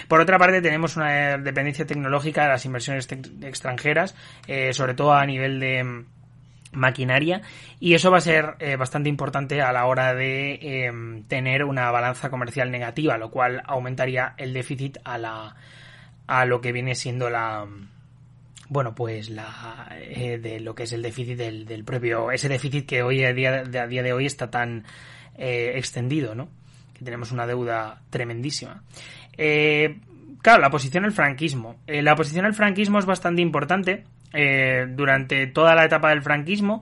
Por 0.08 0.22
otra 0.22 0.40
parte, 0.40 0.62
tenemos 0.62 0.96
una 0.96 1.38
dependencia 1.38 1.86
tecnológica 1.86 2.44
de 2.44 2.50
las 2.50 2.66
inversiones 2.66 3.08
extranjeras, 3.42 4.16
eh, 4.48 4.74
sobre 4.74 4.94
todo 4.94 5.14
a 5.14 5.26
nivel 5.26 5.60
de 5.60 6.06
maquinaria 6.72 7.42
y 7.80 7.94
eso 7.94 8.10
va 8.10 8.18
a 8.18 8.22
ser 8.22 8.56
eh, 8.58 8.78
bastante 8.78 9.08
importante 9.08 9.62
a 9.62 9.72
la 9.72 9.86
hora 9.86 10.16
de 10.16 11.24
tener 11.28 11.66
una 11.66 11.92
balanza 11.92 12.32
comercial 12.32 12.72
negativa, 12.72 13.18
lo 13.18 13.30
cual 13.30 13.62
aumentaría 13.66 14.34
el 14.38 14.54
déficit 14.54 14.98
a 15.04 15.20
la 15.20 15.56
a 16.26 16.46
lo 16.46 16.62
que 16.62 16.72
viene 16.72 16.96
siendo 16.96 17.30
la 17.30 17.68
bueno 18.74 18.94
pues 18.94 19.30
la 19.30 19.88
eh, 20.02 20.38
de 20.38 20.60
lo 20.60 20.76
que 20.76 20.84
es 20.84 20.92
el 20.92 21.02
déficit 21.02 21.38
del, 21.38 21.66
del, 21.66 21.86
propio 21.86 22.32
ese 22.32 22.50
déficit 22.50 22.86
que 22.86 23.04
hoy 23.04 23.24
a 23.24 23.32
día 23.32 23.64
de, 23.64 23.80
a 23.80 23.88
día 23.88 24.04
de 24.04 24.12
hoy 24.12 24.26
está 24.26 24.52
tan 24.52 24.84
eh, 25.36 25.74
extendido, 25.76 26.36
¿no? 26.36 26.50
Que 26.94 27.06
tenemos 27.06 27.32
una 27.32 27.48
deuda 27.48 28.02
tremendísima. 28.10 28.84
claro, 30.42 30.62
la 30.62 30.70
posición 30.70 31.04
del 31.04 31.14
franquismo. 31.14 31.78
la 31.88 32.16
posición 32.16 32.44
del 32.44 32.54
franquismo 32.54 33.00
es 33.00 33.06
bastante 33.06 33.42
importante 33.42 34.04
eh, 34.34 34.88
durante 34.90 35.46
toda 35.46 35.76
la 35.76 35.86
etapa 35.86 36.10
del 36.10 36.24
franquismo. 36.24 36.82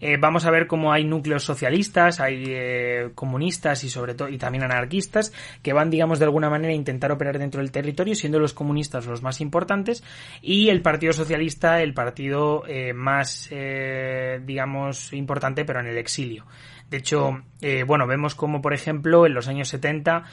Eh, 0.00 0.16
vamos 0.18 0.46
a 0.46 0.50
ver 0.50 0.66
cómo 0.66 0.92
hay 0.92 1.04
núcleos 1.04 1.44
socialistas, 1.44 2.20
hay 2.20 2.44
eh, 2.48 3.10
comunistas 3.14 3.84
y 3.84 3.90
sobre 3.90 4.14
todo 4.14 4.28
y 4.28 4.38
también 4.38 4.64
anarquistas 4.64 5.32
que 5.62 5.72
van, 5.72 5.90
digamos, 5.90 6.18
de 6.18 6.24
alguna 6.24 6.48
manera 6.48 6.72
a 6.72 6.76
intentar 6.76 7.12
operar 7.12 7.38
dentro 7.38 7.60
del 7.60 7.70
territorio, 7.70 8.14
siendo 8.14 8.38
los 8.38 8.54
comunistas 8.54 9.06
los 9.06 9.22
más 9.22 9.40
importantes 9.40 10.02
y 10.40 10.68
el 10.68 10.80
Partido 10.82 11.12
Socialista 11.12 11.82
el 11.82 11.94
partido 11.94 12.64
más, 12.94 13.50
digamos, 13.50 15.12
importante, 15.12 15.64
pero 15.64 15.80
en 15.80 15.86
el 15.86 15.98
exilio. 15.98 16.46
De 16.88 16.98
hecho, 16.98 17.42
bueno, 17.86 18.06
vemos 18.06 18.34
como, 18.34 18.62
por 18.62 18.72
ejemplo, 18.72 19.26
en 19.26 19.34
los 19.34 19.48
años 19.48 19.68
70 19.68 20.24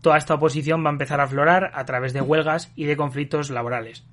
toda 0.00 0.16
esta 0.16 0.34
oposición 0.34 0.84
va 0.84 0.90
a 0.90 0.92
empezar 0.92 1.20
a 1.20 1.24
aflorar 1.24 1.72
a 1.74 1.84
través 1.84 2.12
de 2.12 2.20
huelgas 2.20 2.72
y 2.76 2.84
de 2.84 2.96
conflictos 2.96 3.50
laborales. 3.50 4.04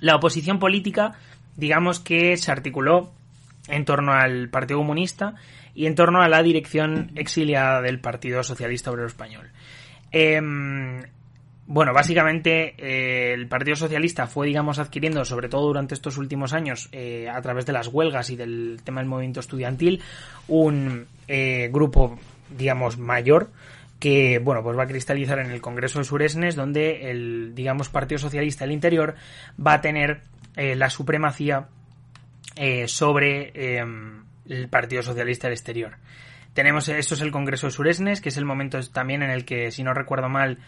La 0.00 0.16
oposición 0.16 0.58
política, 0.58 1.12
digamos 1.56 2.00
que 2.00 2.36
se 2.36 2.50
articuló 2.50 3.12
en 3.68 3.84
torno 3.84 4.12
al 4.12 4.48
Partido 4.48 4.78
Comunista 4.78 5.34
y 5.74 5.86
en 5.86 5.94
torno 5.94 6.22
a 6.22 6.28
la 6.28 6.42
dirección 6.42 7.10
exiliada 7.14 7.80
del 7.80 8.00
Partido 8.00 8.42
Socialista 8.42 8.90
Obrero 8.90 9.06
Español. 9.06 9.50
Em, 10.10 11.00
bueno, 11.66 11.92
básicamente 11.92 12.74
eh, 12.78 13.32
el 13.32 13.46
Partido 13.46 13.76
Socialista 13.76 14.26
fue, 14.26 14.48
digamos, 14.48 14.80
adquiriendo, 14.80 15.24
sobre 15.24 15.48
todo 15.48 15.68
durante 15.68 15.94
estos 15.94 16.18
últimos 16.18 16.52
años, 16.52 16.88
eh, 16.90 17.28
a 17.28 17.40
través 17.42 17.64
de 17.64 17.72
las 17.72 17.86
huelgas 17.86 18.30
y 18.30 18.36
del 18.36 18.80
tema 18.82 19.00
del 19.00 19.08
movimiento 19.08 19.38
estudiantil, 19.38 20.02
un 20.48 21.06
eh, 21.28 21.68
grupo, 21.72 22.18
digamos, 22.58 22.98
mayor 22.98 23.50
que, 24.00 24.40
bueno, 24.40 24.64
pues 24.64 24.76
va 24.76 24.82
a 24.82 24.88
cristalizar 24.88 25.38
en 25.38 25.52
el 25.52 25.60
Congreso 25.60 26.00
de 26.00 26.06
Suresnes, 26.06 26.56
donde 26.56 27.10
el, 27.10 27.54
digamos, 27.54 27.88
Partido 27.88 28.18
Socialista 28.18 28.64
del 28.64 28.72
Interior 28.72 29.14
va 29.64 29.74
a 29.74 29.80
tener 29.80 30.22
la 30.56 30.90
supremacía 30.90 31.68
sobre 32.86 33.78
em, 33.78 34.24
el 34.48 34.68
Partido 34.68 35.02
Socialista 35.02 35.46
del 35.46 35.54
Exterior. 35.54 35.96
Tenemos, 36.52 36.88
esto 36.88 37.14
es 37.14 37.20
el 37.20 37.30
Congreso 37.30 37.66
de 37.66 37.72
Suresnes, 37.72 38.20
que 38.20 38.28
es 38.30 38.36
el 38.36 38.44
momento 38.44 38.78
también 38.90 39.22
en 39.22 39.30
el 39.30 39.44
que, 39.44 39.70
si 39.70 39.82
no 39.82 39.94
recuerdo 39.94 40.28
mal, 40.28 40.58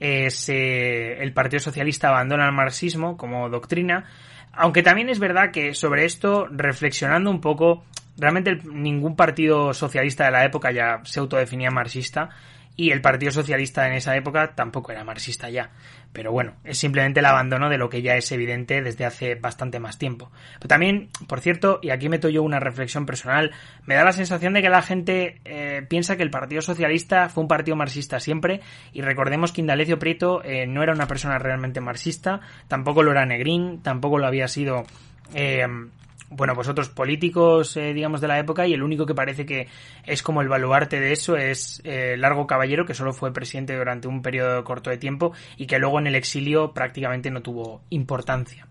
el 0.00 1.32
Partido 1.32 1.60
Socialista 1.60 2.08
abandona 2.08 2.46
el 2.46 2.52
marxismo 2.52 3.16
como 3.16 3.48
doctrina, 3.48 4.04
aunque 4.52 4.82
también 4.82 5.08
es 5.08 5.18
verdad 5.18 5.52
que 5.52 5.74
sobre 5.74 6.04
esto, 6.04 6.48
reflexionando 6.50 7.30
un 7.30 7.40
poco, 7.40 7.84
realmente 8.16 8.56
ningún 8.64 9.14
partido 9.14 9.72
socialista 9.72 10.24
de 10.24 10.32
la 10.32 10.44
época 10.44 10.72
ya 10.72 11.00
se 11.04 11.20
autodefinía 11.20 11.70
marxista, 11.70 12.30
y 12.78 12.92
el 12.92 13.00
Partido 13.00 13.32
Socialista 13.32 13.88
en 13.88 13.94
esa 13.94 14.16
época 14.16 14.54
tampoco 14.54 14.92
era 14.92 15.02
marxista 15.02 15.50
ya. 15.50 15.72
Pero 16.12 16.30
bueno, 16.30 16.54
es 16.62 16.78
simplemente 16.78 17.18
el 17.18 17.26
abandono 17.26 17.68
de 17.68 17.76
lo 17.76 17.90
que 17.90 18.02
ya 18.02 18.14
es 18.14 18.30
evidente 18.30 18.80
desde 18.82 19.04
hace 19.04 19.34
bastante 19.34 19.80
más 19.80 19.98
tiempo. 19.98 20.30
Pero 20.60 20.68
también, 20.68 21.10
por 21.26 21.40
cierto, 21.40 21.80
y 21.82 21.90
aquí 21.90 22.08
meto 22.08 22.28
yo 22.28 22.44
una 22.44 22.60
reflexión 22.60 23.04
personal, 23.04 23.50
me 23.84 23.96
da 23.96 24.04
la 24.04 24.12
sensación 24.12 24.54
de 24.54 24.62
que 24.62 24.70
la 24.70 24.82
gente 24.82 25.40
eh, 25.44 25.84
piensa 25.88 26.16
que 26.16 26.22
el 26.22 26.30
Partido 26.30 26.62
Socialista 26.62 27.28
fue 27.28 27.42
un 27.42 27.48
partido 27.48 27.76
marxista 27.76 28.20
siempre, 28.20 28.60
y 28.92 29.02
recordemos 29.02 29.50
que 29.50 29.60
Indalecio 29.60 29.98
Prieto 29.98 30.44
eh, 30.44 30.68
no 30.68 30.84
era 30.84 30.92
una 30.92 31.08
persona 31.08 31.36
realmente 31.40 31.80
marxista, 31.80 32.42
tampoco 32.68 33.02
lo 33.02 33.10
era 33.10 33.26
Negrín, 33.26 33.82
tampoco 33.82 34.18
lo 34.18 34.26
había 34.28 34.46
sido 34.46 34.84
eh, 35.34 35.66
bueno, 36.30 36.54
pues 36.54 36.68
otros 36.68 36.88
políticos, 36.88 37.76
eh, 37.76 37.94
digamos, 37.94 38.20
de 38.20 38.28
la 38.28 38.38
época 38.38 38.66
y 38.66 38.74
el 38.74 38.82
único 38.82 39.06
que 39.06 39.14
parece 39.14 39.46
que 39.46 39.68
es 40.04 40.22
como 40.22 40.42
el 40.42 40.48
baluarte 40.48 41.00
de 41.00 41.12
eso 41.12 41.36
es 41.36 41.80
eh, 41.84 42.16
Largo 42.18 42.46
Caballero, 42.46 42.84
que 42.84 42.94
solo 42.94 43.12
fue 43.12 43.32
presidente 43.32 43.76
durante 43.76 44.08
un 44.08 44.22
periodo 44.22 44.62
corto 44.64 44.90
de 44.90 44.98
tiempo 44.98 45.32
y 45.56 45.66
que 45.66 45.78
luego 45.78 45.98
en 45.98 46.06
el 46.06 46.14
exilio 46.14 46.72
prácticamente 46.72 47.30
no 47.30 47.42
tuvo 47.42 47.82
importancia. 47.90 48.66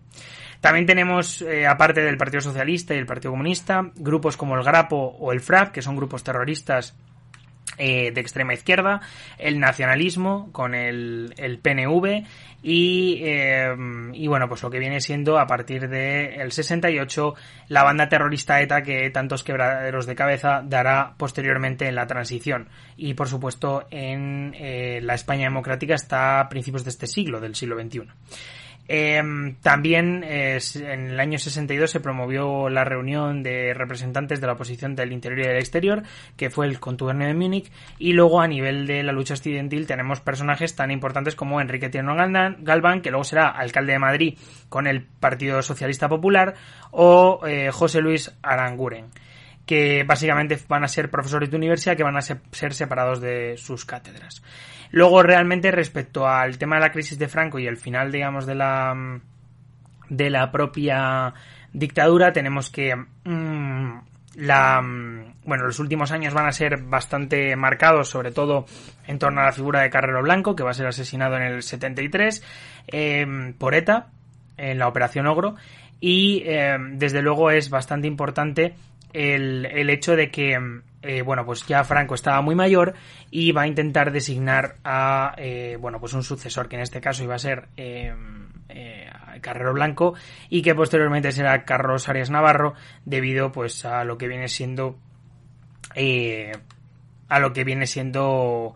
También 0.60 0.86
tenemos, 0.86 1.42
eh, 1.42 1.66
aparte 1.66 2.00
del 2.00 2.16
Partido 2.16 2.40
Socialista 2.40 2.94
y 2.94 2.98
el 2.98 3.06
Partido 3.06 3.30
Comunista, 3.30 3.92
grupos 3.96 4.36
como 4.36 4.56
el 4.56 4.64
Grapo 4.64 4.96
o 4.96 5.32
el 5.32 5.40
FRAP, 5.40 5.72
que 5.72 5.82
son 5.82 5.96
grupos 5.96 6.24
terroristas 6.24 6.96
eh, 7.78 8.10
de 8.10 8.20
extrema 8.20 8.54
izquierda, 8.54 9.00
el 9.38 9.60
nacionalismo 9.60 10.50
con 10.52 10.74
el, 10.74 11.34
el 11.36 11.58
PNV 11.58 12.24
y, 12.62 13.20
eh, 13.22 13.74
y 14.14 14.26
bueno, 14.26 14.48
pues 14.48 14.62
lo 14.62 14.70
que 14.70 14.80
viene 14.80 15.00
siendo 15.00 15.38
a 15.38 15.46
partir 15.46 15.88
del 15.88 16.40
el 16.40 16.52
68 16.52 17.34
la 17.68 17.84
banda 17.84 18.08
terrorista 18.08 18.60
ETA 18.60 18.82
que 18.82 19.10
tantos 19.10 19.44
quebraderos 19.44 20.06
de 20.06 20.16
cabeza 20.16 20.62
dará 20.64 21.14
posteriormente 21.16 21.86
en 21.86 21.94
la 21.94 22.06
transición 22.06 22.68
y 22.96 23.14
por 23.14 23.28
supuesto 23.28 23.86
en 23.90 24.54
eh, 24.58 25.00
la 25.02 25.14
España 25.14 25.44
democrática 25.44 25.94
hasta 25.94 26.48
principios 26.48 26.84
de 26.84 26.90
este 26.90 27.06
siglo, 27.06 27.40
del 27.40 27.54
siglo 27.54 27.80
XXI. 27.80 28.02
Em, 28.90 29.56
también 29.56 30.24
en 30.24 31.10
el 31.10 31.20
año 31.20 31.38
62 31.38 31.90
se 31.90 32.00
promovió 32.00 32.70
la 32.70 32.84
reunión 32.84 33.42
de 33.42 33.74
representantes 33.74 34.40
de 34.40 34.46
la 34.46 34.54
oposición 34.54 34.96
del 34.96 35.12
interior 35.12 35.40
y 35.40 35.48
del 35.48 35.58
exterior, 35.58 36.02
que 36.36 36.48
fue 36.48 36.66
el 36.66 36.80
contubernio 36.80 37.26
de 37.26 37.34
Múnich, 37.34 37.70
y 37.98 38.14
luego 38.14 38.40
a 38.40 38.48
nivel 38.48 38.86
de 38.86 39.02
la 39.02 39.12
lucha 39.12 39.34
estudiantil 39.34 39.86
tenemos 39.86 40.20
personajes 40.20 40.74
tan 40.74 40.90
importantes 40.90 41.36
como 41.36 41.60
Enrique 41.60 41.90
Tierno 41.90 42.16
Galván, 42.16 43.02
que 43.02 43.10
luego 43.10 43.24
será 43.24 43.48
alcalde 43.48 43.92
de 43.92 43.98
Madrid 43.98 44.38
con 44.70 44.86
el 44.86 45.02
Partido 45.02 45.60
Socialista 45.60 46.08
Popular, 46.08 46.54
o 46.90 47.46
eh, 47.46 47.70
José 47.70 48.00
Luis 48.00 48.34
Aranguren 48.42 49.10
que 49.68 50.02
básicamente 50.02 50.58
van 50.66 50.82
a 50.82 50.88
ser 50.88 51.10
profesores 51.10 51.50
de 51.50 51.56
universidad 51.58 51.94
que 51.94 52.02
van 52.02 52.16
a 52.16 52.22
ser 52.22 52.72
separados 52.72 53.20
de 53.20 53.58
sus 53.58 53.84
cátedras. 53.84 54.42
Luego, 54.90 55.22
realmente, 55.22 55.70
respecto 55.70 56.26
al 56.26 56.56
tema 56.56 56.76
de 56.76 56.80
la 56.80 56.90
crisis 56.90 57.18
de 57.18 57.28
Franco 57.28 57.58
y 57.58 57.66
el 57.66 57.76
final, 57.76 58.10
digamos, 58.10 58.46
de 58.46 58.54
la, 58.54 59.20
de 60.08 60.30
la 60.30 60.50
propia 60.50 61.34
dictadura, 61.74 62.32
tenemos 62.32 62.70
que 62.70 62.96
mm, 62.96 63.98
la, 64.36 64.80
mm, 64.80 65.34
bueno, 65.44 65.66
los 65.66 65.78
últimos 65.80 66.12
años 66.12 66.32
van 66.32 66.46
a 66.46 66.52
ser 66.52 66.78
bastante 66.84 67.54
marcados, 67.54 68.08
sobre 68.08 68.30
todo 68.30 68.64
en 69.06 69.18
torno 69.18 69.42
a 69.42 69.44
la 69.44 69.52
figura 69.52 69.82
de 69.82 69.90
Carrero 69.90 70.22
Blanco, 70.22 70.56
que 70.56 70.62
va 70.62 70.70
a 70.70 70.74
ser 70.74 70.86
asesinado 70.86 71.36
en 71.36 71.42
el 71.42 71.62
73 71.62 72.42
eh, 72.86 73.54
por 73.58 73.74
ETA, 73.74 74.06
en 74.56 74.78
la 74.78 74.88
Operación 74.88 75.26
Ogro, 75.26 75.56
y 76.00 76.42
eh, 76.46 76.78
desde 76.92 77.20
luego 77.20 77.50
es 77.50 77.68
bastante 77.68 78.06
importante 78.06 78.74
el, 79.12 79.66
el 79.66 79.90
hecho 79.90 80.16
de 80.16 80.30
que 80.30 80.58
eh, 81.00 81.22
bueno, 81.22 81.44
pues 81.46 81.64
ya 81.66 81.84
Franco 81.84 82.14
estaba 82.14 82.40
muy 82.42 82.54
mayor 82.54 82.94
y 83.30 83.52
va 83.52 83.62
a 83.62 83.66
intentar 83.68 84.10
designar 84.10 84.76
a, 84.82 85.34
eh, 85.38 85.76
bueno, 85.80 86.00
pues 86.00 86.12
un 86.12 86.24
sucesor, 86.24 86.68
que 86.68 86.76
en 86.76 86.82
este 86.82 87.00
caso 87.00 87.22
iba 87.22 87.36
a 87.36 87.38
ser 87.38 87.68
eh, 87.76 88.12
Carrero 89.40 89.72
Blanco 89.72 90.14
y 90.48 90.62
que 90.62 90.74
posteriormente 90.74 91.30
será 91.30 91.64
Carlos 91.64 92.08
Arias 92.08 92.30
Navarro 92.30 92.74
debido 93.04 93.52
pues 93.52 93.84
a 93.84 94.02
lo 94.04 94.18
que 94.18 94.26
viene 94.26 94.48
siendo 94.48 94.98
a 97.28 97.38
lo 97.40 97.52
que 97.52 97.64
viene 97.64 97.86
siendo 97.86 98.74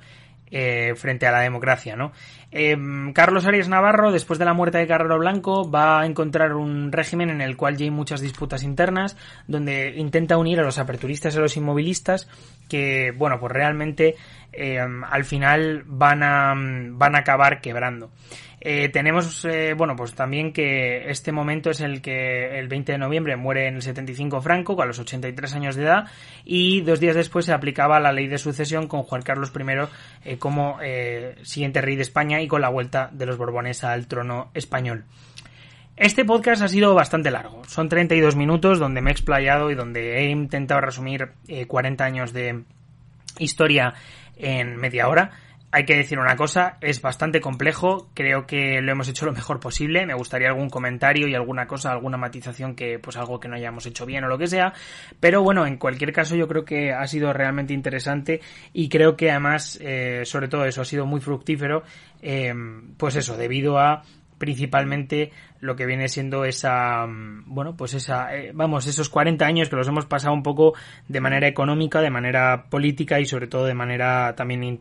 frente 0.49 1.27
a 1.27 1.33
la 1.33 1.41
democracia, 1.41 1.97
¿no? 1.97 2.13
Em, 2.55 3.15
Carlos 3.15 3.47
Arias 3.47 3.69
Navarro, 3.69 4.13
después 4.13 4.39
de 4.39 4.45
la 4.45 4.53
muerte 4.53 4.77
de 4.77 4.87
Carrero 4.87 5.19
Blanco, 5.19 5.71
va 5.71 6.03
a 6.03 6.07
encontrar 6.07 6.53
un 6.53 6.93
régimen 6.93 7.31
en 7.31 7.41
el 7.41 7.57
cual 7.57 7.79
ya 7.79 7.85
hay 7.85 7.91
muchas 7.91 8.21
disputas 8.21 8.63
internas, 8.63 9.17
donde 9.49 9.95
intenta 9.97 10.37
unir 10.37 10.61
a 10.61 10.63
los 10.63 10.79
aperturistas 10.79 11.35
y 11.35 11.39
a 11.39 11.41
los 11.41 11.57
inmovilistas, 11.57 12.29
que, 12.69 13.11
bueno, 13.17 13.41
pues 13.41 13.53
realmente 13.53 14.17
em, 14.53 15.03
al 15.03 15.25
final 15.25 15.85
van 15.87 16.23
a, 16.23 16.53
van 16.55 17.17
a 17.17 17.21
acabar 17.21 17.63
quebrando. 17.63 18.11
Eh, 18.65 18.91
tenemos, 18.91 19.45
eh, 19.45 19.75
bueno, 19.77 19.97
pues 19.97 20.15
también 20.15 20.53
que 20.53 21.11
este 21.11 21.33
momento 21.33 21.71
es 21.71 21.81
el 21.81 22.01
que 22.01 22.61
el 22.61 22.69
20 22.69 22.93
de 22.93 22.99
noviembre 22.99 23.35
muere 23.35 23.67
en 23.67 23.75
el 23.75 23.83
75 23.83 24.41
Franco, 24.41 24.81
a 24.81 24.87
los 24.87 25.01
83 25.01 25.55
años 25.55 25.75
de 25.75 25.83
edad, 25.83 26.05
y 26.45 26.81
dos 26.83 27.01
días 27.01 27.17
después 27.17 27.45
se 27.45 27.53
aplicaba 27.53 27.99
la 27.99 28.13
ley 28.13 28.29
de 28.29 28.39
sucesión 28.39 28.87
con 28.87 29.03
Juan 29.03 29.23
Carlos 29.23 29.53
I 29.53 29.63
eh, 30.25 30.39
como 30.39 30.79
siguiente 31.43 31.81
rey 31.81 31.97
de 31.97 32.03
España 32.03 32.41
y 32.41 32.47
con 32.47 32.61
la 32.61 32.69
vuelta 32.69 33.11
de 33.13 33.27
los 33.27 33.37
Borbones 33.37 33.83
al 33.83 34.07
trono 34.07 34.53
español. 34.55 35.07
Este 35.97 36.25
podcast 36.25 36.63
ha 36.63 36.69
sido 36.69 36.95
bastante 36.95 37.33
largo, 37.33 37.65
son 37.67 37.89
32 37.89 38.37
minutos 38.37 38.79
donde 38.79 39.01
me 39.01 39.11
he 39.11 39.13
explayado 39.13 39.73
y 39.73 39.75
donde 39.75 40.19
he 40.19 40.31
intentado 40.31 40.81
resumir 40.81 41.33
40 41.67 42.05
años 42.05 42.33
de 42.33 42.63
historia 43.41 43.95
en 44.37 44.77
media 44.77 45.09
hora 45.09 45.33
hay 45.75 45.87
que 45.87 45.97
decir 45.97 46.19
una 46.19 46.37
cosa, 46.37 46.77
es 46.83 47.01
bastante 47.01 47.41
complejo, 47.41 48.11
creo 48.13 48.47
que 48.47 48.83
lo 48.83 48.93
hemos 48.93 49.09
hecho 49.09 49.25
lo 49.25 49.33
mejor 49.33 49.59
posible, 49.59 50.05
me 50.05 50.13
gustaría 50.13 50.49
algún 50.49 50.69
comentario 50.69 51.27
y 51.27 51.35
alguna 51.35 51.67
cosa, 51.67 51.91
alguna 51.91 52.19
matización 52.19 52.75
que 52.75 52.99
pues 52.99 53.17
algo 53.17 53.41
que 53.41 53.49
no 53.49 53.57
hayamos 53.57 53.87
hecho 53.87 54.05
bien 54.05 54.23
o 54.25 54.29
lo 54.29 54.37
que 54.37 54.47
sea, 54.47 54.75
pero 55.19 55.43
bueno, 55.43 55.67
en 55.67 55.79
cualquier 55.79 56.13
caso 56.13 56.37
yo 56.37 56.47
creo 56.47 56.67
que 56.67 56.93
ha 56.93 57.07
sido 57.07 57.33
realmente 57.33 57.73
interesante 57.73 58.43
y 58.75 58.91
creo 58.91 59.17
que 59.17 59.31
además, 59.31 59.79
eh, 59.81 60.23
sobre 60.27 60.49
todo 60.49 60.67
eso, 60.67 60.83
ha 60.83 60.85
sido 60.85 61.07
muy 61.07 61.23
fructífero, 61.23 61.85
eh, 62.21 62.53
pues 62.99 63.17
eso, 63.17 63.39
debido 63.39 63.79
a 63.79 64.03
principalmente 64.43 65.31
lo 65.61 65.77
que 65.77 65.87
viene 65.87 66.09
siendo 66.09 66.45
esa, 66.45 67.07
mm, 67.07 67.45
bueno, 67.47 67.77
pues 67.77 67.95
esa, 67.95 68.35
eh, 68.35 68.51
vamos, 68.53 68.89
esos 68.89 69.09
40 69.09 69.47
años 69.47 69.69
que 69.69 69.77
los 69.77 69.87
hemos 69.87 70.07
pasado 70.07 70.35
un 70.35 70.43
poco 70.43 70.75
de 71.07 71.21
manera 71.21 71.47
económica, 71.47 72.01
de 72.01 72.11
manera 72.11 72.65
política 72.69 73.21
y 73.21 73.25
sobre 73.25 73.47
todo 73.47 73.67
de 73.67 73.75
manera 73.75 74.35
también 74.35 74.81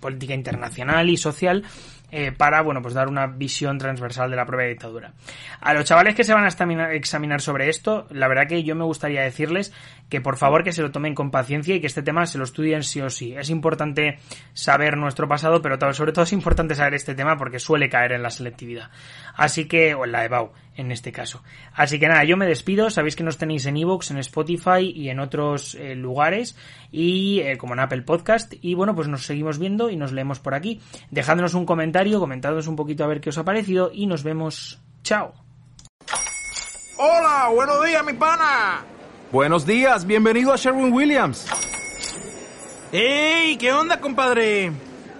política 0.00 0.32
internacional 0.32 1.10
y 1.10 1.18
social, 1.18 1.64
eh, 2.16 2.30
para, 2.30 2.62
bueno, 2.62 2.80
pues 2.80 2.94
dar 2.94 3.08
una 3.08 3.26
visión 3.26 3.76
transversal 3.76 4.30
de 4.30 4.36
la 4.36 4.46
propia 4.46 4.68
dictadura. 4.68 5.14
A 5.60 5.74
los 5.74 5.84
chavales 5.84 6.14
que 6.14 6.22
se 6.22 6.32
van 6.32 6.44
a 6.44 6.92
examinar 6.92 7.40
sobre 7.40 7.68
esto, 7.68 8.06
la 8.10 8.28
verdad 8.28 8.46
que 8.46 8.62
yo 8.62 8.76
me 8.76 8.84
gustaría 8.84 9.22
decirles 9.22 9.72
que 10.08 10.20
por 10.20 10.36
favor 10.36 10.62
que 10.62 10.70
se 10.70 10.80
lo 10.80 10.92
tomen 10.92 11.16
con 11.16 11.32
paciencia 11.32 11.74
y 11.74 11.80
que 11.80 11.88
este 11.88 12.04
tema 12.04 12.24
se 12.26 12.38
lo 12.38 12.44
estudien 12.44 12.84
sí 12.84 13.00
o 13.00 13.10
sí. 13.10 13.34
Es 13.34 13.50
importante 13.50 14.20
saber 14.52 14.96
nuestro 14.96 15.26
pasado, 15.26 15.60
pero 15.60 15.76
sobre 15.92 16.12
todo 16.12 16.22
es 16.22 16.32
importante 16.32 16.76
saber 16.76 16.94
este 16.94 17.16
tema 17.16 17.36
porque 17.36 17.58
suele 17.58 17.88
caer 17.88 18.12
en 18.12 18.22
la 18.22 18.30
selectividad. 18.30 18.90
Así 19.34 19.66
que, 19.66 19.94
o 19.94 20.04
en 20.04 20.12
la 20.12 20.24
EBAU, 20.24 20.52
en 20.76 20.90
este 20.90 21.12
caso. 21.12 21.42
Así 21.72 21.98
que 21.98 22.08
nada, 22.08 22.24
yo 22.24 22.36
me 22.36 22.46
despido. 22.46 22.90
Sabéis 22.90 23.16
que 23.16 23.24
nos 23.24 23.38
tenéis 23.38 23.66
en 23.66 23.76
Evox, 23.76 24.10
en 24.10 24.18
Spotify 24.18 24.92
y 24.94 25.08
en 25.08 25.20
otros 25.20 25.74
eh, 25.74 25.94
lugares, 25.94 26.56
y 26.90 27.40
eh, 27.40 27.56
como 27.56 27.74
en 27.74 27.80
Apple 27.80 28.02
Podcast. 28.02 28.54
Y 28.60 28.74
bueno, 28.74 28.94
pues 28.94 29.08
nos 29.08 29.26
seguimos 29.26 29.58
viendo 29.58 29.90
y 29.90 29.96
nos 29.96 30.12
leemos 30.12 30.40
por 30.40 30.54
aquí. 30.54 30.80
Dejadnos 31.10 31.54
un 31.54 31.66
comentario, 31.66 32.20
comentadnos 32.20 32.66
un 32.66 32.76
poquito 32.76 33.04
a 33.04 33.08
ver 33.08 33.20
qué 33.20 33.30
os 33.30 33.38
ha 33.38 33.44
parecido 33.44 33.90
y 33.92 34.06
nos 34.06 34.22
vemos. 34.22 34.80
¡Chao! 35.02 35.34
Hola, 36.96 37.50
buenos 37.52 37.84
días, 37.84 38.04
mi 38.04 38.12
pana. 38.12 38.84
Buenos 39.32 39.66
días, 39.66 40.06
bienvenido 40.06 40.52
a 40.52 40.56
Sherwin 40.56 40.92
Williams. 40.92 41.46
¡Ey! 42.92 43.56
¿Qué 43.56 43.72
onda, 43.72 44.00
compadre? 44.00 44.70